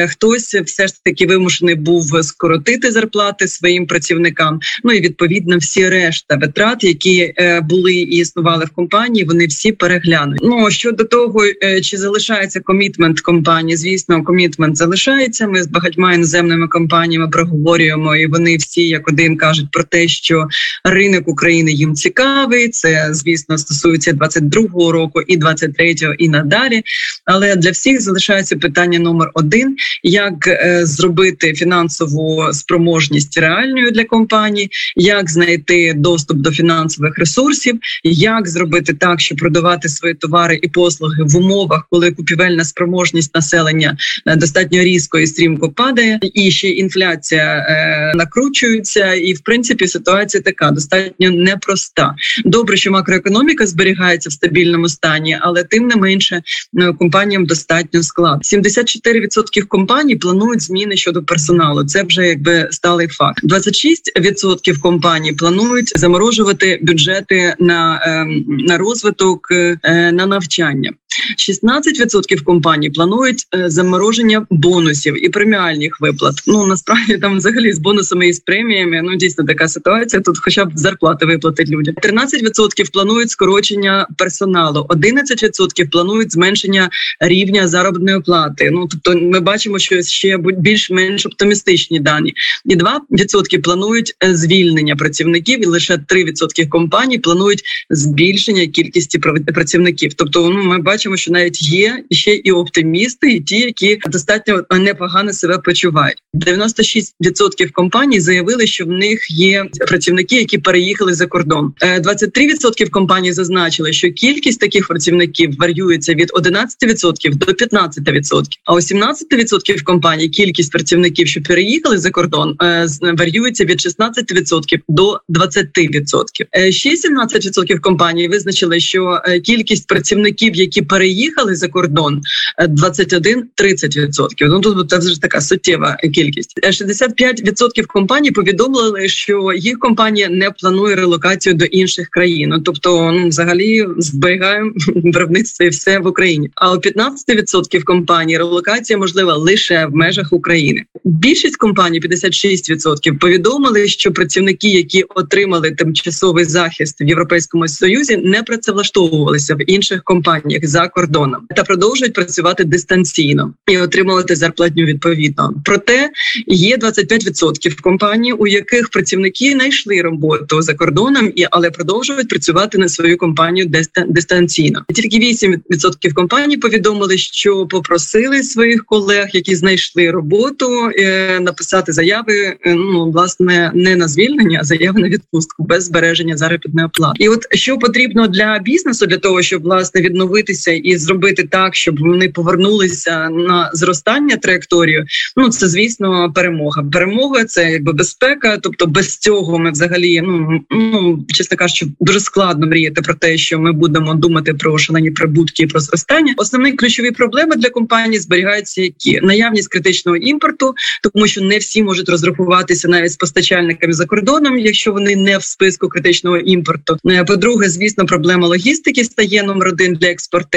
Хтось 0.10 0.56
все 0.56 0.88
ж 0.88 0.94
таки 1.04 1.26
вимушений 1.26 1.76
був 1.76 2.24
скоротити 2.24 2.92
зарплати 2.92 3.48
своїм 3.48 3.88
працівникам. 3.88 4.60
Ну 4.84 4.94
і 4.94 5.02
відповідно 5.02 5.58
всі 5.58 5.90
решта 5.90 6.36
витрат, 6.36 6.84
які 6.84 7.34
були 7.64 7.94
і 7.94 8.18
існували 8.18 8.66
в 8.66 8.70
компанії, 8.70 9.26
вони 9.26 9.46
всі 9.46 9.72
переглянуть. 9.72 10.40
Ну 10.44 10.72
щодо 10.72 11.04
того, 11.04 11.42
чи 11.84 11.98
залишається 11.98 12.60
комітмент 12.60 13.22
компанії, 13.22 13.78
звісно, 13.78 14.24
комітмент 14.24 14.78
залишається. 14.78 15.48
Ми 15.48 15.64
з 15.64 15.68
багатьма 15.68 16.14
іноземними 16.14 16.68
компаніями 16.68 17.28
проговорюємо, 17.28 18.16
і 18.16 18.28
вони 18.28 18.58
всі 18.58 18.88
як 18.88 19.08
один 19.08 19.38
кажуть 19.38 19.72
про 19.72 19.84
те, 19.84 20.08
що 20.08 20.48
ринок 20.84 21.28
України 21.28 21.72
їм 21.72 21.96
цікавий. 21.96 22.70
Це 22.70 23.10
звісно 23.12 23.58
стосується 23.58 24.12
22-го 24.12 24.92
року 24.92 24.99
і 25.28 25.38
23-го, 25.38 26.14
і 26.14 26.30
надалі. 26.30 26.84
Але 27.26 27.56
для 27.56 27.72
всіх 27.72 28.02
залишається 28.02 28.56
питання 28.56 29.00
номер 29.00 29.32
один: 29.34 29.76
як 30.04 30.48
е, 30.48 30.82
зробити 30.86 31.54
фінансову 31.54 32.54
спроможність 32.54 33.38
реальною 33.38 33.92
для 33.92 34.04
компанії, 34.04 34.70
як 34.96 35.30
знайти 35.30 35.94
доступ 35.94 36.38
до 36.38 36.52
фінансових 36.52 37.18
ресурсів, 37.18 37.80
як 38.04 38.48
зробити 38.48 38.94
так, 38.94 39.22
щоб 39.22 39.38
продавати 39.38 39.90
свої 39.90 40.14
товари 40.14 40.60
і 40.62 40.68
послуги 40.68 41.24
в 41.24 41.38
умовах, 41.38 41.88
коли 41.92 42.12
купівельна 42.12 42.66
спроможність 42.66 43.36
населення 43.36 43.98
е, 44.26 44.36
достатньо 44.36 44.84
різко 44.84 45.20
і 45.20 45.28
стрімко 45.28 45.70
падає, 45.70 46.20
і 46.34 46.52
ще 46.52 46.70
інфляція 46.70 47.66
е, 47.70 48.14
накручується, 48.16 49.14
і 49.14 49.34
в 49.34 49.40
принципі 49.40 49.88
ситуація 49.88 50.44
така 50.44 50.72
достатньо 50.72 51.32
непроста. 51.32 52.16
Добре, 52.46 52.78
що 52.78 52.92
макроекономіка 52.92 53.68
зберігається 53.68 54.30
в 54.30 54.34
стабільному 54.34 54.89
стані, 54.90 55.40
але 55.42 55.64
тим 55.64 55.88
не 55.88 55.96
менше 55.96 56.42
е, 56.80 56.94
компаніям 56.94 57.46
достатньо 57.46 58.04
склад. 58.04 58.40
74% 58.42 59.62
компаній 59.68 60.16
планують 60.16 60.62
зміни 60.62 60.96
щодо 60.96 61.24
персоналу. 61.24 61.84
Це 61.84 62.04
вже 62.04 62.28
якби 62.28 62.68
сталий 62.72 63.08
факт. 63.08 63.44
26% 63.44 64.80
компаній 64.80 65.34
планують 65.34 66.00
заморожувати 66.00 66.80
бюджети 66.82 67.56
на, 67.60 68.02
ем, 68.04 68.46
на 68.48 68.78
розвиток 68.78 69.48
е, 69.52 69.78
на 70.12 70.26
навчання. 70.26 70.92
16% 71.38 72.44
компаній 72.44 72.90
планують 72.90 73.48
е, 73.56 73.70
замороження 73.70 74.46
бонусів 74.50 75.26
і 75.26 75.30
преміальних 75.30 76.02
виплат. 76.02 76.36
Ну 76.48 76.68
насправді 76.68 77.18
там 77.18 77.38
взагалі 77.38 77.74
з 77.74 77.80
бонусами 77.80 78.28
і 78.28 78.34
з 78.34 78.40
преміями. 78.40 79.02
Ну 79.04 79.16
дійсно 79.16 79.46
така 79.46 79.68
ситуація. 79.68 80.22
Тут, 80.22 80.38
хоча 80.44 80.66
б 80.66 80.72
зарплати 80.76 81.26
виплатить 81.26 81.70
людям. 81.70 81.96
13% 81.96 82.92
планують 82.92 83.30
скорочення 83.30 84.08
персоналу, 84.18 84.86
11% 84.90 85.90
планують 85.92 86.32
зменшення 86.32 86.90
рівня 87.20 87.68
заробітної 87.68 88.22
плати. 88.22 88.70
Ну 88.72 88.88
тобто, 88.88 89.20
ми 89.20 89.40
бачимо, 89.40 89.80
що 89.80 90.02
ще 90.02 90.38
більш-менш 90.38 91.26
оптимістичні 91.26 92.00
дані, 92.00 92.34
і 92.66 92.76
2% 92.76 93.62
планують 93.62 94.16
е, 94.24 94.36
звільнення 94.36 94.96
працівників, 94.96 95.64
і 95.64 95.66
лише 95.66 95.98
3% 95.98 96.68
компаній 96.70 97.18
планують 97.18 97.64
збільшення 97.90 98.68
кількості 98.68 99.20
працівників. 99.54 100.14
Тобто, 100.14 100.50
ну 100.50 100.64
ми 100.64 100.78
бачимо, 100.78 100.99
що 101.00 101.32
навіть 101.32 101.62
є 101.62 102.04
ще 102.12 102.34
і 102.34 102.52
оптимісти, 102.52 103.32
і 103.32 103.40
ті, 103.40 103.60
які 103.60 104.00
достатньо 104.10 104.64
непогано 104.72 105.34
себе 105.34 105.58
почувають. 105.58 106.18
96% 106.34 107.72
компаній 107.72 108.20
заявили, 108.20 108.68
що 108.68 108.86
в 108.86 108.88
них 108.88 109.32
є 109.32 109.66
працівники, 109.88 110.36
які 110.36 110.58
переїхали 110.58 111.14
за 111.14 111.28
кордон. 111.28 111.74
23% 111.82 112.90
компаній 112.90 113.34
зазначили, 113.34 113.94
що 113.94 114.12
кількість 114.12 114.60
таких 114.60 114.88
працівників 114.88 115.56
варюється 115.58 116.14
від 116.14 116.32
11% 116.32 117.36
до 117.36 117.46
15%. 117.46 118.44
А 118.66 118.74
у 118.74 118.78
17% 118.78 119.84
компаній 119.84 120.30
кількість 120.30 120.72
працівників, 120.72 121.28
що 121.28 121.42
переїхали 121.42 121.98
за 121.98 122.12
кордон, 122.12 122.56
е, 122.62 122.88
варюється 123.02 123.66
від 123.66 123.82
16% 123.82 124.80
до 124.88 125.20
20%. 125.30 126.48
Е, 126.58 126.72
ще 126.72 126.96
17% 126.96 127.80
компаній 127.80 128.28
визначили, 128.28 128.80
що 128.80 129.22
е, 129.26 129.40
кількість 129.40 129.88
працівників, 129.88 130.56
які 130.56 130.82
переїхали 130.90 131.56
за 131.56 131.68
кордон, 131.68 132.22
21-30%. 132.68 134.48
Ну 134.48 134.60
тут 134.60 134.90
це 134.90 134.98
вже 134.98 135.22
така 135.22 135.42
суттєва 135.42 135.98
кількість. 136.14 136.60
65% 136.64 137.86
компаній 137.86 138.32
повідомили, 138.32 139.08
що 139.08 139.54
їх 139.58 139.80
компанія 139.80 140.30
не 140.30 140.52
планує 140.52 140.96
релокацію 140.96 141.56
до 141.56 141.66
інших 141.66 142.10
країн. 142.10 142.50
Ну, 142.50 142.60
тобто, 142.60 143.12
ну 143.12 143.28
взагалі 143.28 143.86
зберігаємо 143.98 144.72
виробництво 144.96 145.66
і 145.66 145.70
все 145.70 146.00
в 146.00 146.08
Україні. 146.08 146.50
А 146.56 146.74
у 146.74 146.76
15% 146.76 147.84
компаній 147.84 148.38
релокація 148.38 149.00
можлива 149.00 149.36
лише 149.36 149.86
в 149.86 149.96
межах 149.96 150.34
України. 150.34 150.84
Більшість 151.04 151.58
компаній 151.58 152.02
56% 152.02 153.18
повідомили, 153.18 153.88
що 153.88 154.12
працівники, 154.12 154.68
які 154.68 155.04
отримали 155.04 155.72
тимчасовий 155.72 156.46
захист 156.46 157.02
в 157.02 157.08
Європейському 157.08 157.68
Союзі, 157.68 158.18
не 158.18 158.44
працевлаштовувалися 158.44 159.56
в 159.56 159.72
інших 159.72 160.04
компаніях 160.04 160.68
за 160.68 160.79
кордоном 160.88 161.42
та 161.56 161.64
продовжують 161.64 162.14
працювати 162.14 162.64
дистанційно 162.64 163.54
і 163.68 163.78
отримувати 163.78 164.36
зарплатню 164.36 164.86
відповідно. 164.86 165.54
Проте 165.66 166.10
є 166.48 166.78
25% 166.78 167.82
компаній, 167.82 168.34
у 168.34 168.48
яких 168.48 168.90
працівники 168.90 169.52
знайшли 169.52 170.02
роботу 170.02 170.62
за 170.62 170.74
кордоном, 170.74 171.32
і 171.36 171.46
але 171.52 171.72
продовжують 171.72 172.30
працювати 172.30 172.78
на 172.78 172.90
свою 172.90 173.18
компанію 173.18 173.72
дистанційно. 174.08 174.86
Тільки 174.94 175.20
8% 175.20 176.14
компаній 176.14 176.58
повідомили, 176.58 177.18
що 177.18 177.66
попросили 177.66 178.44
своїх 178.44 178.86
колег, 178.86 179.28
які 179.34 179.56
знайшли 179.56 180.12
роботу, 180.12 180.92
е, 180.96 181.40
написати 181.40 181.92
заяви. 181.92 182.58
Е, 182.66 182.76
ну 182.76 183.12
власне 183.12 183.72
не 183.74 183.96
на 183.96 184.08
звільнення, 184.08 184.60
а 184.62 184.64
заяви 184.64 185.02
на 185.02 185.10
відпустку 185.10 185.64
без 185.64 185.84
збереження 185.84 186.38
заробітної 186.38 186.88
плати. 186.94 187.24
І 187.24 187.30
от 187.30 187.46
що 187.52 187.78
потрібно 187.78 188.28
для 188.28 188.60
бізнесу 188.60 189.06
для 189.06 189.18
того, 189.18 189.42
щоб 189.42 189.64
власне 189.64 190.02
відновитися 190.02 190.69
і 190.78 190.98
зробити 190.98 191.44
так, 191.44 191.76
щоб 191.76 192.00
вони 192.00 192.30
повернулися 192.30 193.30
на 193.30 193.70
зростання 193.74 194.38
траєкторію. 194.38 195.06
Ну 195.38 195.50
це 195.50 195.68
звісно 195.68 196.32
перемога. 196.36 196.84
Перемога 196.92 197.46
це 197.46 197.72
якби 197.72 197.94
безпека. 197.94 198.58
Тобто 198.58 198.86
без 198.88 199.18
цього 199.18 199.60
ми 199.60 199.72
взагалі 199.72 200.22
ну 200.22 200.62
ну 200.72 201.26
чесно 201.28 201.58
кажучи, 201.58 201.88
дуже 202.00 202.20
складно 202.20 202.68
мріяти 202.68 203.02
про 203.02 203.14
те, 203.14 203.38
що 203.38 203.60
ми 203.60 203.72
будемо 203.72 204.14
думати 204.14 204.54
про 204.54 204.78
шалені 204.78 205.12
прибутки 205.12 205.64
і 205.64 205.68
про 205.68 205.80
зростання. 205.80 206.34
Основні 206.38 206.72
ключові 206.72 207.12
проблеми 207.12 207.56
для 207.56 207.70
компанії 207.70 208.20
зберігаються, 208.20 208.82
які 208.82 209.20
наявність 209.22 209.68
критичного 209.68 210.18
імпорту, 210.18 210.74
тому 211.14 211.28
що 211.28 211.42
не 211.42 211.58
всі 211.58 211.84
можуть 211.84 212.10
розрахуватися 212.10 212.88
навіть 212.88 213.12
з 213.12 213.16
постачальниками 213.16 213.94
за 213.94 214.06
кордоном, 214.06 214.60
якщо 214.60 214.94
вони 214.94 215.16
не 215.16 215.38
в 215.38 215.44
списку 215.44 215.90
критичного 215.90 216.38
імпорту. 216.38 216.98
Е, 217.08 217.24
по-друге, 217.24 217.70
звісно, 217.70 218.06
проблема 218.06 218.48
логістики 218.48 219.04
стає 219.04 219.44
номер 219.44 219.68
один 219.68 219.94
для 219.94 220.08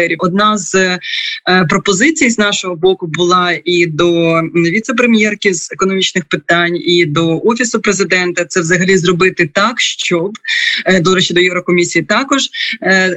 експортерів. 0.02 0.18
Одна 0.20 0.58
з 0.58 0.74
е, 0.74 0.98
пропозицій 1.68 2.30
з 2.30 2.38
нашого 2.38 2.76
боку 2.76 3.06
була 3.06 3.58
і 3.64 3.86
до 3.86 4.40
віце-прем'єрки 4.42 5.54
з 5.54 5.72
економічних 5.72 6.24
питань, 6.24 6.76
і 6.76 7.04
до 7.06 7.40
офісу 7.44 7.80
президента. 7.80 8.44
Це 8.44 8.60
взагалі 8.60 8.96
зробити 8.96 9.50
так, 9.54 9.80
щоб 9.80 10.32
е, 10.86 11.00
до 11.00 11.14
речі, 11.14 11.34
до 11.34 11.40
Єврокомісії 11.40 12.04
також 12.04 12.42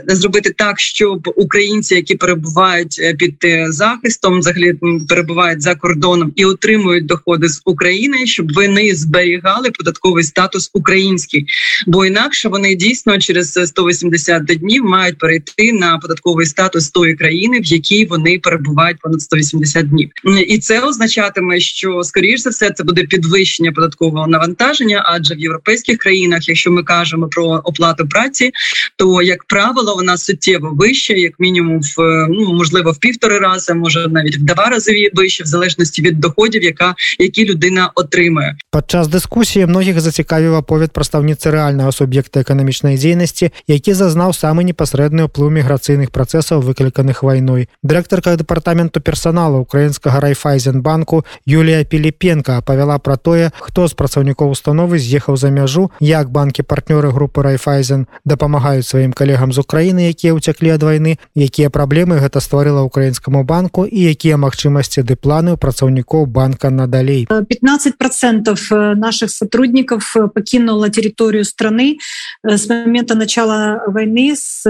зробити 0.07 0.49
так, 0.57 0.79
щоб 0.79 1.33
українці, 1.35 1.95
які 1.95 2.15
перебувають 2.15 3.01
під 3.17 3.35
захистом, 3.67 4.39
взагалі 4.39 4.73
перебувають 5.09 5.61
за 5.61 5.75
кордоном 5.75 6.33
і 6.35 6.45
отримують 6.45 7.05
доходи 7.05 7.49
з 7.49 7.61
України, 7.65 8.25
щоб 8.25 8.53
вони 8.53 8.95
зберігали 8.95 9.71
податковий 9.71 10.23
статус 10.23 10.69
український, 10.73 11.45
бо 11.87 12.05
інакше 12.05 12.49
вони 12.49 12.75
дійсно 12.75 13.17
через 13.17 13.59
180 13.65 14.43
днів 14.45 14.85
мають 14.85 15.17
перейти 15.17 15.73
на 15.73 15.97
податковий 15.97 16.45
статус 16.45 16.74
тої 16.92 17.14
країни, 17.14 17.60
в 17.60 17.64
якій 17.64 18.04
вони 18.04 18.38
перебувають 18.38 18.98
понад 19.00 19.22
180 19.22 19.88
днів, 19.88 20.10
і 20.48 20.58
це 20.58 20.80
означатиме, 20.80 21.60
що 21.60 22.02
скоріш 22.02 22.40
за 22.40 22.50
все 22.50 22.70
це 22.70 22.84
буде 22.84 23.02
підвищення 23.02 23.72
податкового 23.72 24.26
навантаження, 24.26 25.02
адже 25.06 25.34
в 25.34 25.38
європейських 25.38 25.98
країнах, 25.98 26.48
якщо 26.48 26.70
ми 26.70 26.82
кажемо 26.82 27.28
про 27.28 27.44
оплату 27.44 28.08
праці, 28.08 28.50
то 28.96 29.22
як 29.22 29.44
правило 29.44 29.94
вона 29.94 30.16
суттєво 30.16 30.70
вища, 30.72 31.14
як 31.14 31.40
мінімум, 31.40 31.80
в 31.80 32.26
ну 32.30 32.54
можливо 32.54 32.92
в 32.92 32.98
півтори 32.98 33.38
рази, 33.38 33.74
може 33.74 34.08
навіть 34.08 34.36
в 34.36 34.42
два 34.42 34.64
рази 34.64 35.10
вище, 35.14 35.44
в 35.44 35.46
залежності 35.46 36.02
від 36.02 36.20
доходів, 36.20 36.62
яка 36.62 36.94
які 37.18 37.44
людина 37.44 37.90
отримує. 37.94 38.56
Падчас 38.70 39.08
дискусії 39.08 39.66
многіх 39.66 40.00
зацікавив 40.00 40.54
аповед 40.54 40.92
прадстаўніцы 40.92 41.50
рэальнага 41.50 41.92
суб'екта 41.92 42.40
эканамічнай 42.40 42.96
дзейнасці, 42.96 43.50
які 43.66 43.94
зазнаў 43.94 44.32
самы 44.32 44.64
непасрэдны 44.64 45.26
ўплыў 45.26 45.50
міграцыйных 45.50 46.10
працэсаў 46.10 46.62
выкліканых 46.65 47.23
вайной. 47.23 47.69
Дырэктарка 47.83 48.35
дэпартаменту 48.35 48.99
персонала 48.99 49.61
украінскага 49.61 50.19
райфайзенбанку 50.19 51.23
Юлія 51.45 51.83
піліпенко 51.83 52.61
павяла 52.65 52.97
пра 52.97 53.17
тое 53.17 53.51
хто 53.59 53.87
з 53.87 53.93
працаўнікоў 53.93 54.51
установы 54.51 54.99
з'ехаў 54.99 55.37
за 55.37 55.53
мяжу 55.53 55.91
як 55.99 56.29
банкі 56.29 56.65
партнёры 56.65 57.13
групы 57.13 57.45
райфайзен 57.45 58.07
дапамагаюць 58.25 58.87
сваім 58.87 59.13
калегам 59.13 59.53
з 59.53 59.61
Украіны 59.61 60.09
якія 60.09 60.33
ўцяклі 60.33 60.75
ад 60.75 60.83
вайны 60.83 61.17
якія 61.35 61.69
праблемы 61.69 62.19
гэта 62.19 62.41
стварыла 62.41 62.81
украінскаму 62.81 63.43
банку 63.43 63.85
і 63.85 63.99
якія 64.11 64.37
магчымасці 64.41 65.05
ды 65.05 65.15
планы 65.15 65.53
ў 65.53 65.57
працаўнікоў 65.61 66.25
банка 66.25 66.69
надалей. 66.69 67.27
15 67.29 67.97
процентов 67.97 68.59
наших 68.71 69.31
сотрудников 69.31 70.15
покинула 70.33 70.89
территорию 70.89 71.45
страны 71.45 71.97
с 72.43 72.69
момента 72.69 73.15
начала 73.15 73.81
войны 73.87 74.35
с 74.35 74.63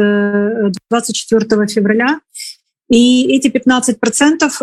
24 0.90 1.66
февраля 1.76 2.20
и 2.90 3.28
эти 3.36 3.50
15 3.50 4.00
процентов 4.00 4.62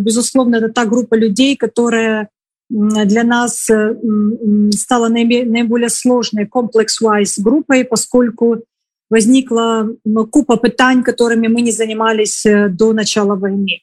безусловно 0.00 0.56
это 0.56 0.68
та 0.68 0.84
группа 0.84 1.14
людей 1.14 1.56
которая 1.56 2.28
для 2.70 3.24
нас 3.24 3.68
стала 4.70 5.08
наиболее 5.08 5.88
сложной 5.88 6.46
комплекс-wise 6.46 7.42
группой, 7.42 7.84
поскольку 7.84 8.62
возникла 9.10 9.88
купа 10.30 10.56
пытань, 10.56 11.02
которыми 11.02 11.48
мы 11.48 11.62
не 11.62 11.72
занимались 11.72 12.46
до 12.70 12.92
начала 12.92 13.34
войны. 13.34 13.80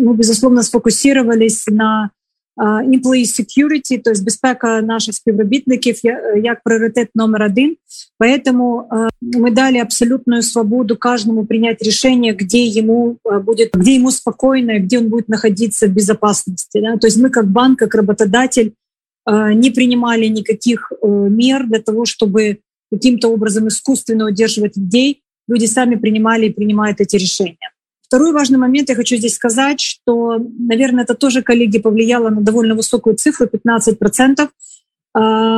Мы, 0.00 0.14
безусловно, 0.14 0.62
сфокусировались 0.62 1.66
на 1.66 2.10
employee 2.59 3.25
security, 3.25 4.01
то 4.01 4.09
есть 4.09 4.23
безпека 4.23 4.81
наших 4.81 5.15
співробітників 5.15 5.95
як 6.43 6.63
пріоритет 6.63 7.09
номер 7.15 7.43
один. 7.43 7.77
Поэтому 8.19 8.89
мы 9.21 9.51
дали 9.51 9.77
абсолютную 9.77 10.41
свободу 10.41 10.97
каждому 10.97 11.45
принять 11.45 11.81
решение, 11.81 12.33
где 12.33 12.65
ему 12.65 13.17
будет, 13.43 13.75
где 13.75 13.95
ему 13.95 14.11
спокойно, 14.11 14.79
где 14.79 14.97
он 14.97 15.09
будет 15.09 15.29
находиться 15.29 15.87
в 15.87 15.91
безопасности. 15.91 16.81
Да? 16.81 16.97
То 16.97 17.07
есть 17.07 17.17
мы 17.17 17.29
как 17.29 17.47
банк, 17.47 17.79
как 17.79 17.95
работодатель 17.95 18.73
не 19.55 19.69
принимали 19.69 20.25
никаких 20.27 20.91
мер 21.03 21.67
для 21.67 21.79
того, 21.79 22.05
чтобы 22.05 22.57
каким-то 22.91 23.27
образом 23.27 23.67
искусственно 23.67 24.25
удерживать 24.25 24.77
людей. 24.77 25.21
Люди 25.47 25.67
сами 25.67 25.95
принимали 25.95 26.47
и 26.47 26.53
принимают 26.53 27.01
эти 27.01 27.17
решения. 27.17 27.71
Второй 28.12 28.32
важный 28.32 28.58
момент 28.58 28.90
я 28.90 28.94
хочу 28.94 29.16
здесь 29.16 29.36
сказать, 29.36 29.80
что, 29.80 30.36
наверное, 30.58 31.04
это 31.04 31.14
тоже, 31.14 31.40
коллеги, 31.40 31.78
повлияло 31.78 32.28
на 32.28 32.42
довольно 32.42 32.74
высокую 32.74 33.16
цифру, 33.16 33.46
15%, 33.46 34.50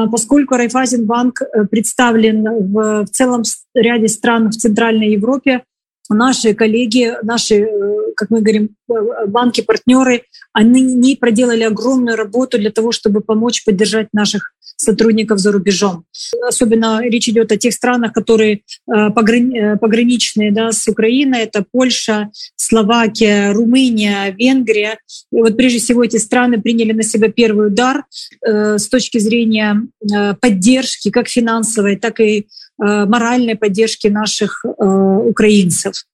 поскольку 0.09 0.55
Райфайзенбанк 0.55 1.43
представлен 1.69 2.45
в, 2.45 3.07
в 3.07 3.11
целом 3.11 3.43
ряде 3.75 4.07
стран 4.07 4.51
в 4.51 4.55
Центральной 4.55 5.11
Европе. 5.15 5.65
Наши 6.09 6.55
коллеги, 6.55 7.17
наши, 7.25 7.69
как 8.15 8.31
мы 8.31 8.41
говорим, 8.41 8.77
банки-партнеры, 8.87 10.23
они 10.53 10.81
не 10.81 11.17
проделали 11.17 11.65
огромную 11.65 12.17
работу 12.17 12.57
для 12.57 12.71
того, 12.71 12.93
чтобы 12.93 13.21
помочь 13.21 13.65
поддержать 13.65 14.11
наших 14.13 14.54
сотрудников 14.77 15.39
за 15.39 15.53
рубежом. 15.53 16.05
Особенно 16.47 17.01
речь 17.03 17.29
идет 17.29 17.53
о 17.53 17.57
тех 17.57 17.73
странах, 17.73 18.13
которые 18.13 18.63
пограничные 18.87 20.53
да, 20.53 20.73
с 20.73 20.89
Украиной. 20.89 21.41
Это 21.41 21.65
Польша, 21.71 22.31
Словакия, 22.57 23.53
Румыния, 23.53 24.35
Венгрия. 24.37 24.99
И 25.33 25.37
вот 25.37 25.57
прежде 25.57 25.79
всего 25.79 26.05
эти 26.05 26.17
страны 26.17 26.61
приняли 26.61 26.93
на 26.93 27.03
себя 27.03 27.31
первый 27.31 27.69
удар 27.69 28.05
э, 28.47 28.79
с 28.79 28.89
точки 28.89 29.19
зрения 29.19 29.83
э, 30.03 30.35
поддержки, 30.35 31.11
как 31.11 31.29
финансовой, 31.29 31.97
так 31.97 32.21
и 32.21 32.39
э, 32.39 32.45
моральной 32.79 33.57
поддержки 33.57 34.09
наших 34.09 34.65
э, 34.65 34.85
украинцев. 34.85 36.05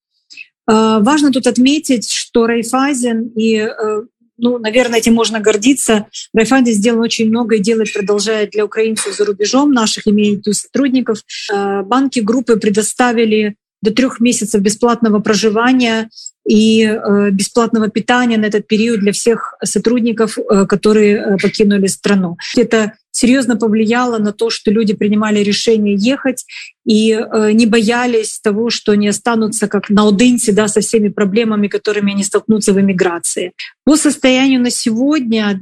Э, 0.69 0.99
важно 1.01 1.33
тут 1.33 1.47
отметить, 1.47 2.11
что 2.11 2.47
Райфайзен 2.47 3.33
и 3.37 3.57
э, 3.57 4.03
ну, 4.41 4.59
наверное, 4.59 4.99
этим 4.99 5.15
можно 5.15 5.41
гордиться. 5.41 6.07
Райфанди 6.35 6.71
сделал 6.71 7.03
очень 7.03 7.29
много 7.29 7.57
и 7.57 7.61
делает, 7.61 7.93
продолжает 7.93 8.51
для 8.51 8.65
украинцев 8.65 9.15
за 9.15 9.25
рубежом, 9.25 9.73
наших, 9.73 10.09
имею 10.09 10.25
в 10.25 10.28
виду, 10.28 10.45
сотрудников. 10.45 11.23
Э, 11.53 11.83
банки 11.83 12.21
группы 12.21 12.57
предоставили 12.57 13.57
до 13.83 13.93
трех 13.93 14.21
месяцев 14.21 14.61
бесплатного 14.61 15.21
проживания 15.21 16.11
и 16.49 16.83
э, 16.85 17.31
бесплатного 17.31 17.89
питания 17.89 18.39
на 18.39 18.47
этот 18.47 18.67
период 18.67 19.01
для 19.01 19.13
всех 19.13 19.55
сотрудников, 19.65 20.39
э, 20.39 20.67
которые 20.67 21.37
покинули 21.43 21.87
страну. 21.87 22.37
Это 22.57 22.93
серьезно 23.13 23.57
повлияло 23.57 24.19
на 24.19 24.33
то, 24.33 24.51
что 24.51 24.71
люди 24.71 24.95
принимали 24.95 25.41
решение 25.41 25.95
ехать 25.97 26.45
и 26.87 27.19
не 27.53 27.67
боялись 27.67 28.41
того, 28.41 28.71
что 28.71 28.93
они 28.93 29.09
останутся 29.09 29.69
как 29.69 29.91
на 29.91 30.03
наодинці 30.03 30.53
да, 30.53 30.69
со 30.69 30.81
всеми 30.81 31.09
проблемами, 31.09 31.69
которыми 31.69 32.13
они 32.13 32.25
столкнутся 32.25 32.73
в 32.73 32.81
эмиграции. 32.81 33.53
По 33.85 33.97
состоянию 33.97 34.61
на 34.61 34.71
сегодня 34.71 35.61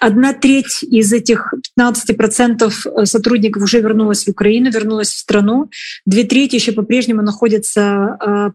одна 0.00 0.32
треть 0.32 0.82
из 0.82 1.12
этих 1.12 1.54
15% 1.78 3.04
сотрудников 3.04 3.62
уже 3.62 3.80
вернулась 3.80 4.24
в 4.24 4.30
Украину, 4.30 4.70
вернулась 4.70 5.08
в 5.08 5.18
страну. 5.18 5.70
Две 6.06 6.24
трети 6.24 6.56
еще 6.56 6.72
по-прежнему 6.72 7.22
находятся, 7.22 8.52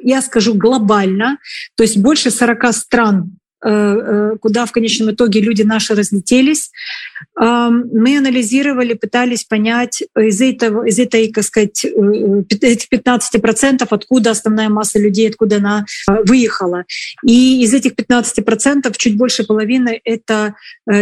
я 0.00 0.22
скажу, 0.22 0.54
глобально. 0.54 1.38
То 1.76 1.82
есть 1.82 1.96
больше 1.96 2.30
40 2.30 2.74
стран 2.74 3.32
куда 3.60 4.66
в 4.66 4.70
конечном 4.70 5.10
итоге 5.10 5.40
люди 5.40 5.62
наши 5.62 5.92
разлетелись. 5.96 6.70
Мы 7.36 8.18
анализировали, 8.18 8.94
пытались 8.94 9.42
понять 9.42 10.04
из 10.16 10.40
этого, 10.40 10.84
из 10.84 11.00
этой, 11.00 11.32
как 11.32 11.42
сказать, 11.42 11.84
этих 11.84 12.88
15%, 12.88 13.86
откуда 13.90 14.30
основная 14.30 14.68
масса 14.68 15.00
людей, 15.00 15.28
откуда 15.28 15.56
она 15.56 15.86
выехала. 16.06 16.84
И 17.24 17.60
из 17.64 17.74
этих 17.74 17.94
15% 17.94 18.94
чуть 18.96 19.16
больше 19.16 19.42
половины — 19.42 20.04
это 20.04 20.54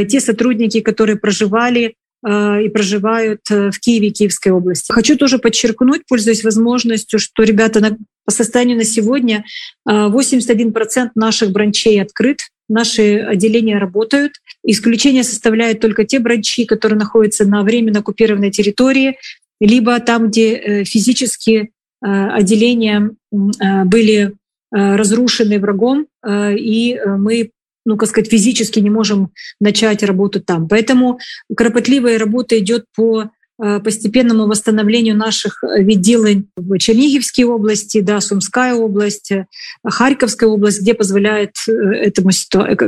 те 0.08 0.20
сотрудники, 0.20 0.80
которые 0.80 1.16
проживали 1.16 1.96
и 2.25 2.69
проживают 2.69 3.41
в 3.49 3.79
Киеве, 3.79 4.11
Киевской 4.11 4.49
области. 4.49 4.91
Хочу 4.91 5.17
тоже 5.17 5.39
подчеркнуть, 5.39 6.03
пользуясь 6.07 6.43
возможностью, 6.43 7.19
что 7.19 7.43
ребята 7.43 7.79
на, 7.79 7.97
по 8.25 8.31
состоянию 8.31 8.77
на 8.77 8.83
сегодня 8.83 9.43
81% 9.89 11.09
наших 11.15 11.51
бранчей 11.51 12.01
открыт, 12.01 12.41
наши 12.69 13.17
отделения 13.17 13.79
работают. 13.79 14.33
Исключение 14.63 15.23
составляют 15.23 15.79
только 15.79 16.05
те 16.05 16.19
бранчи, 16.19 16.65
которые 16.65 16.99
находятся 16.99 17.45
на 17.45 17.63
временно 17.63 17.99
оккупированной 17.99 18.51
территории, 18.51 19.17
либо 19.59 19.99
там, 19.99 20.27
где 20.29 20.83
физически 20.83 21.71
отделения 22.01 23.11
были 23.31 24.33
разрушены 24.71 25.59
врагом, 25.59 26.07
и 26.27 26.99
мы 27.05 27.51
ну, 27.85 27.97
как 27.97 28.09
сказать, 28.09 28.29
физически 28.29 28.79
не 28.79 28.89
можем 28.89 29.31
начать 29.59 30.03
работу 30.03 30.41
там. 30.41 30.67
Поэтому 30.67 31.19
кропотливая 31.55 32.19
работа 32.19 32.57
идет 32.59 32.85
по 32.95 33.31
постепенному 33.60 34.46
восстановлению 34.46 35.16
наших 35.16 35.64
э, 35.64 35.82
відділень 35.82 36.44
в 36.56 36.78
Чернігівской 36.78 37.44
области, 37.44 38.02
да, 38.02 38.20
Сумская 38.20 38.74
область, 38.74 39.32
э, 39.32 39.44
Харьковская 39.84 40.50
область, 40.50 40.82
где 40.82 40.94
позволяет 40.94 41.50
этому 41.68 42.30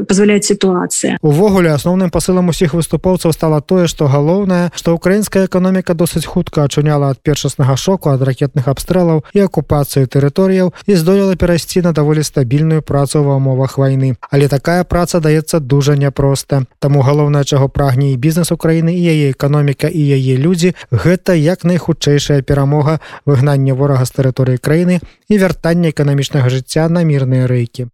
позволяет 0.07 0.45
ситуация. 0.45 1.19
Увогуле 1.23 1.71
асноўным 1.71 2.11
пасылам 2.11 2.49
усіх 2.49 2.75
выступоўцаў 2.75 3.33
стало 3.33 3.61
тое, 3.61 3.87
што 3.87 4.07
галоўнае, 4.07 4.71
што 4.75 4.95
украінская 4.95 5.47
эканоміка 5.47 5.95
досыць 5.95 6.27
хутка 6.27 6.65
ачуняла 6.65 7.11
ад 7.11 7.19
першаснага 7.23 7.77
шоку 7.77 8.11
ад 8.11 8.23
ракетных 8.23 8.69
абстрэлаў 8.69 9.25
і 9.33 9.41
акупацыю 9.41 10.07
тэрыторыяў 10.07 10.73
і 10.87 10.95
здолела 10.95 11.37
перайсці 11.37 11.81
на 11.81 11.93
даволі 11.93 12.23
стабільную 12.23 12.83
працу 12.83 13.25
ва 13.25 13.37
умовах 13.37 13.79
вайны. 13.79 14.17
Але 14.31 14.49
такая 14.49 14.85
праца 14.85 15.21
даецца 15.21 15.61
дужа 15.61 15.97
няпроста. 15.97 16.65
Таму 16.79 17.01
галоўнае, 17.01 17.45
чаго 17.45 17.69
прагне 17.69 18.13
і 18.13 18.17
бізнес 18.17 18.53
Украіны 18.53 18.93
і 18.93 19.01
яе 19.01 19.33
эканоміка 19.33 19.89
і 19.89 20.01
яе 20.01 20.37
людзі 20.37 20.62
людзі 20.63 20.75
гэта 20.91 21.35
як 21.35 21.67
найхутчэйшая 21.69 22.41
перамога 22.43 22.99
выгнання 23.27 23.75
ворага 23.75 24.09
з 24.09 24.17
тэрыторыі 24.17 24.63
краіны 24.63 25.01
і 25.29 25.39
вяртання 25.39 25.91
эканамічнага 25.93 26.49
жыцця 26.49 26.89
на 26.89 27.05
мірныя 27.05 27.51
рэйкі 27.51 27.91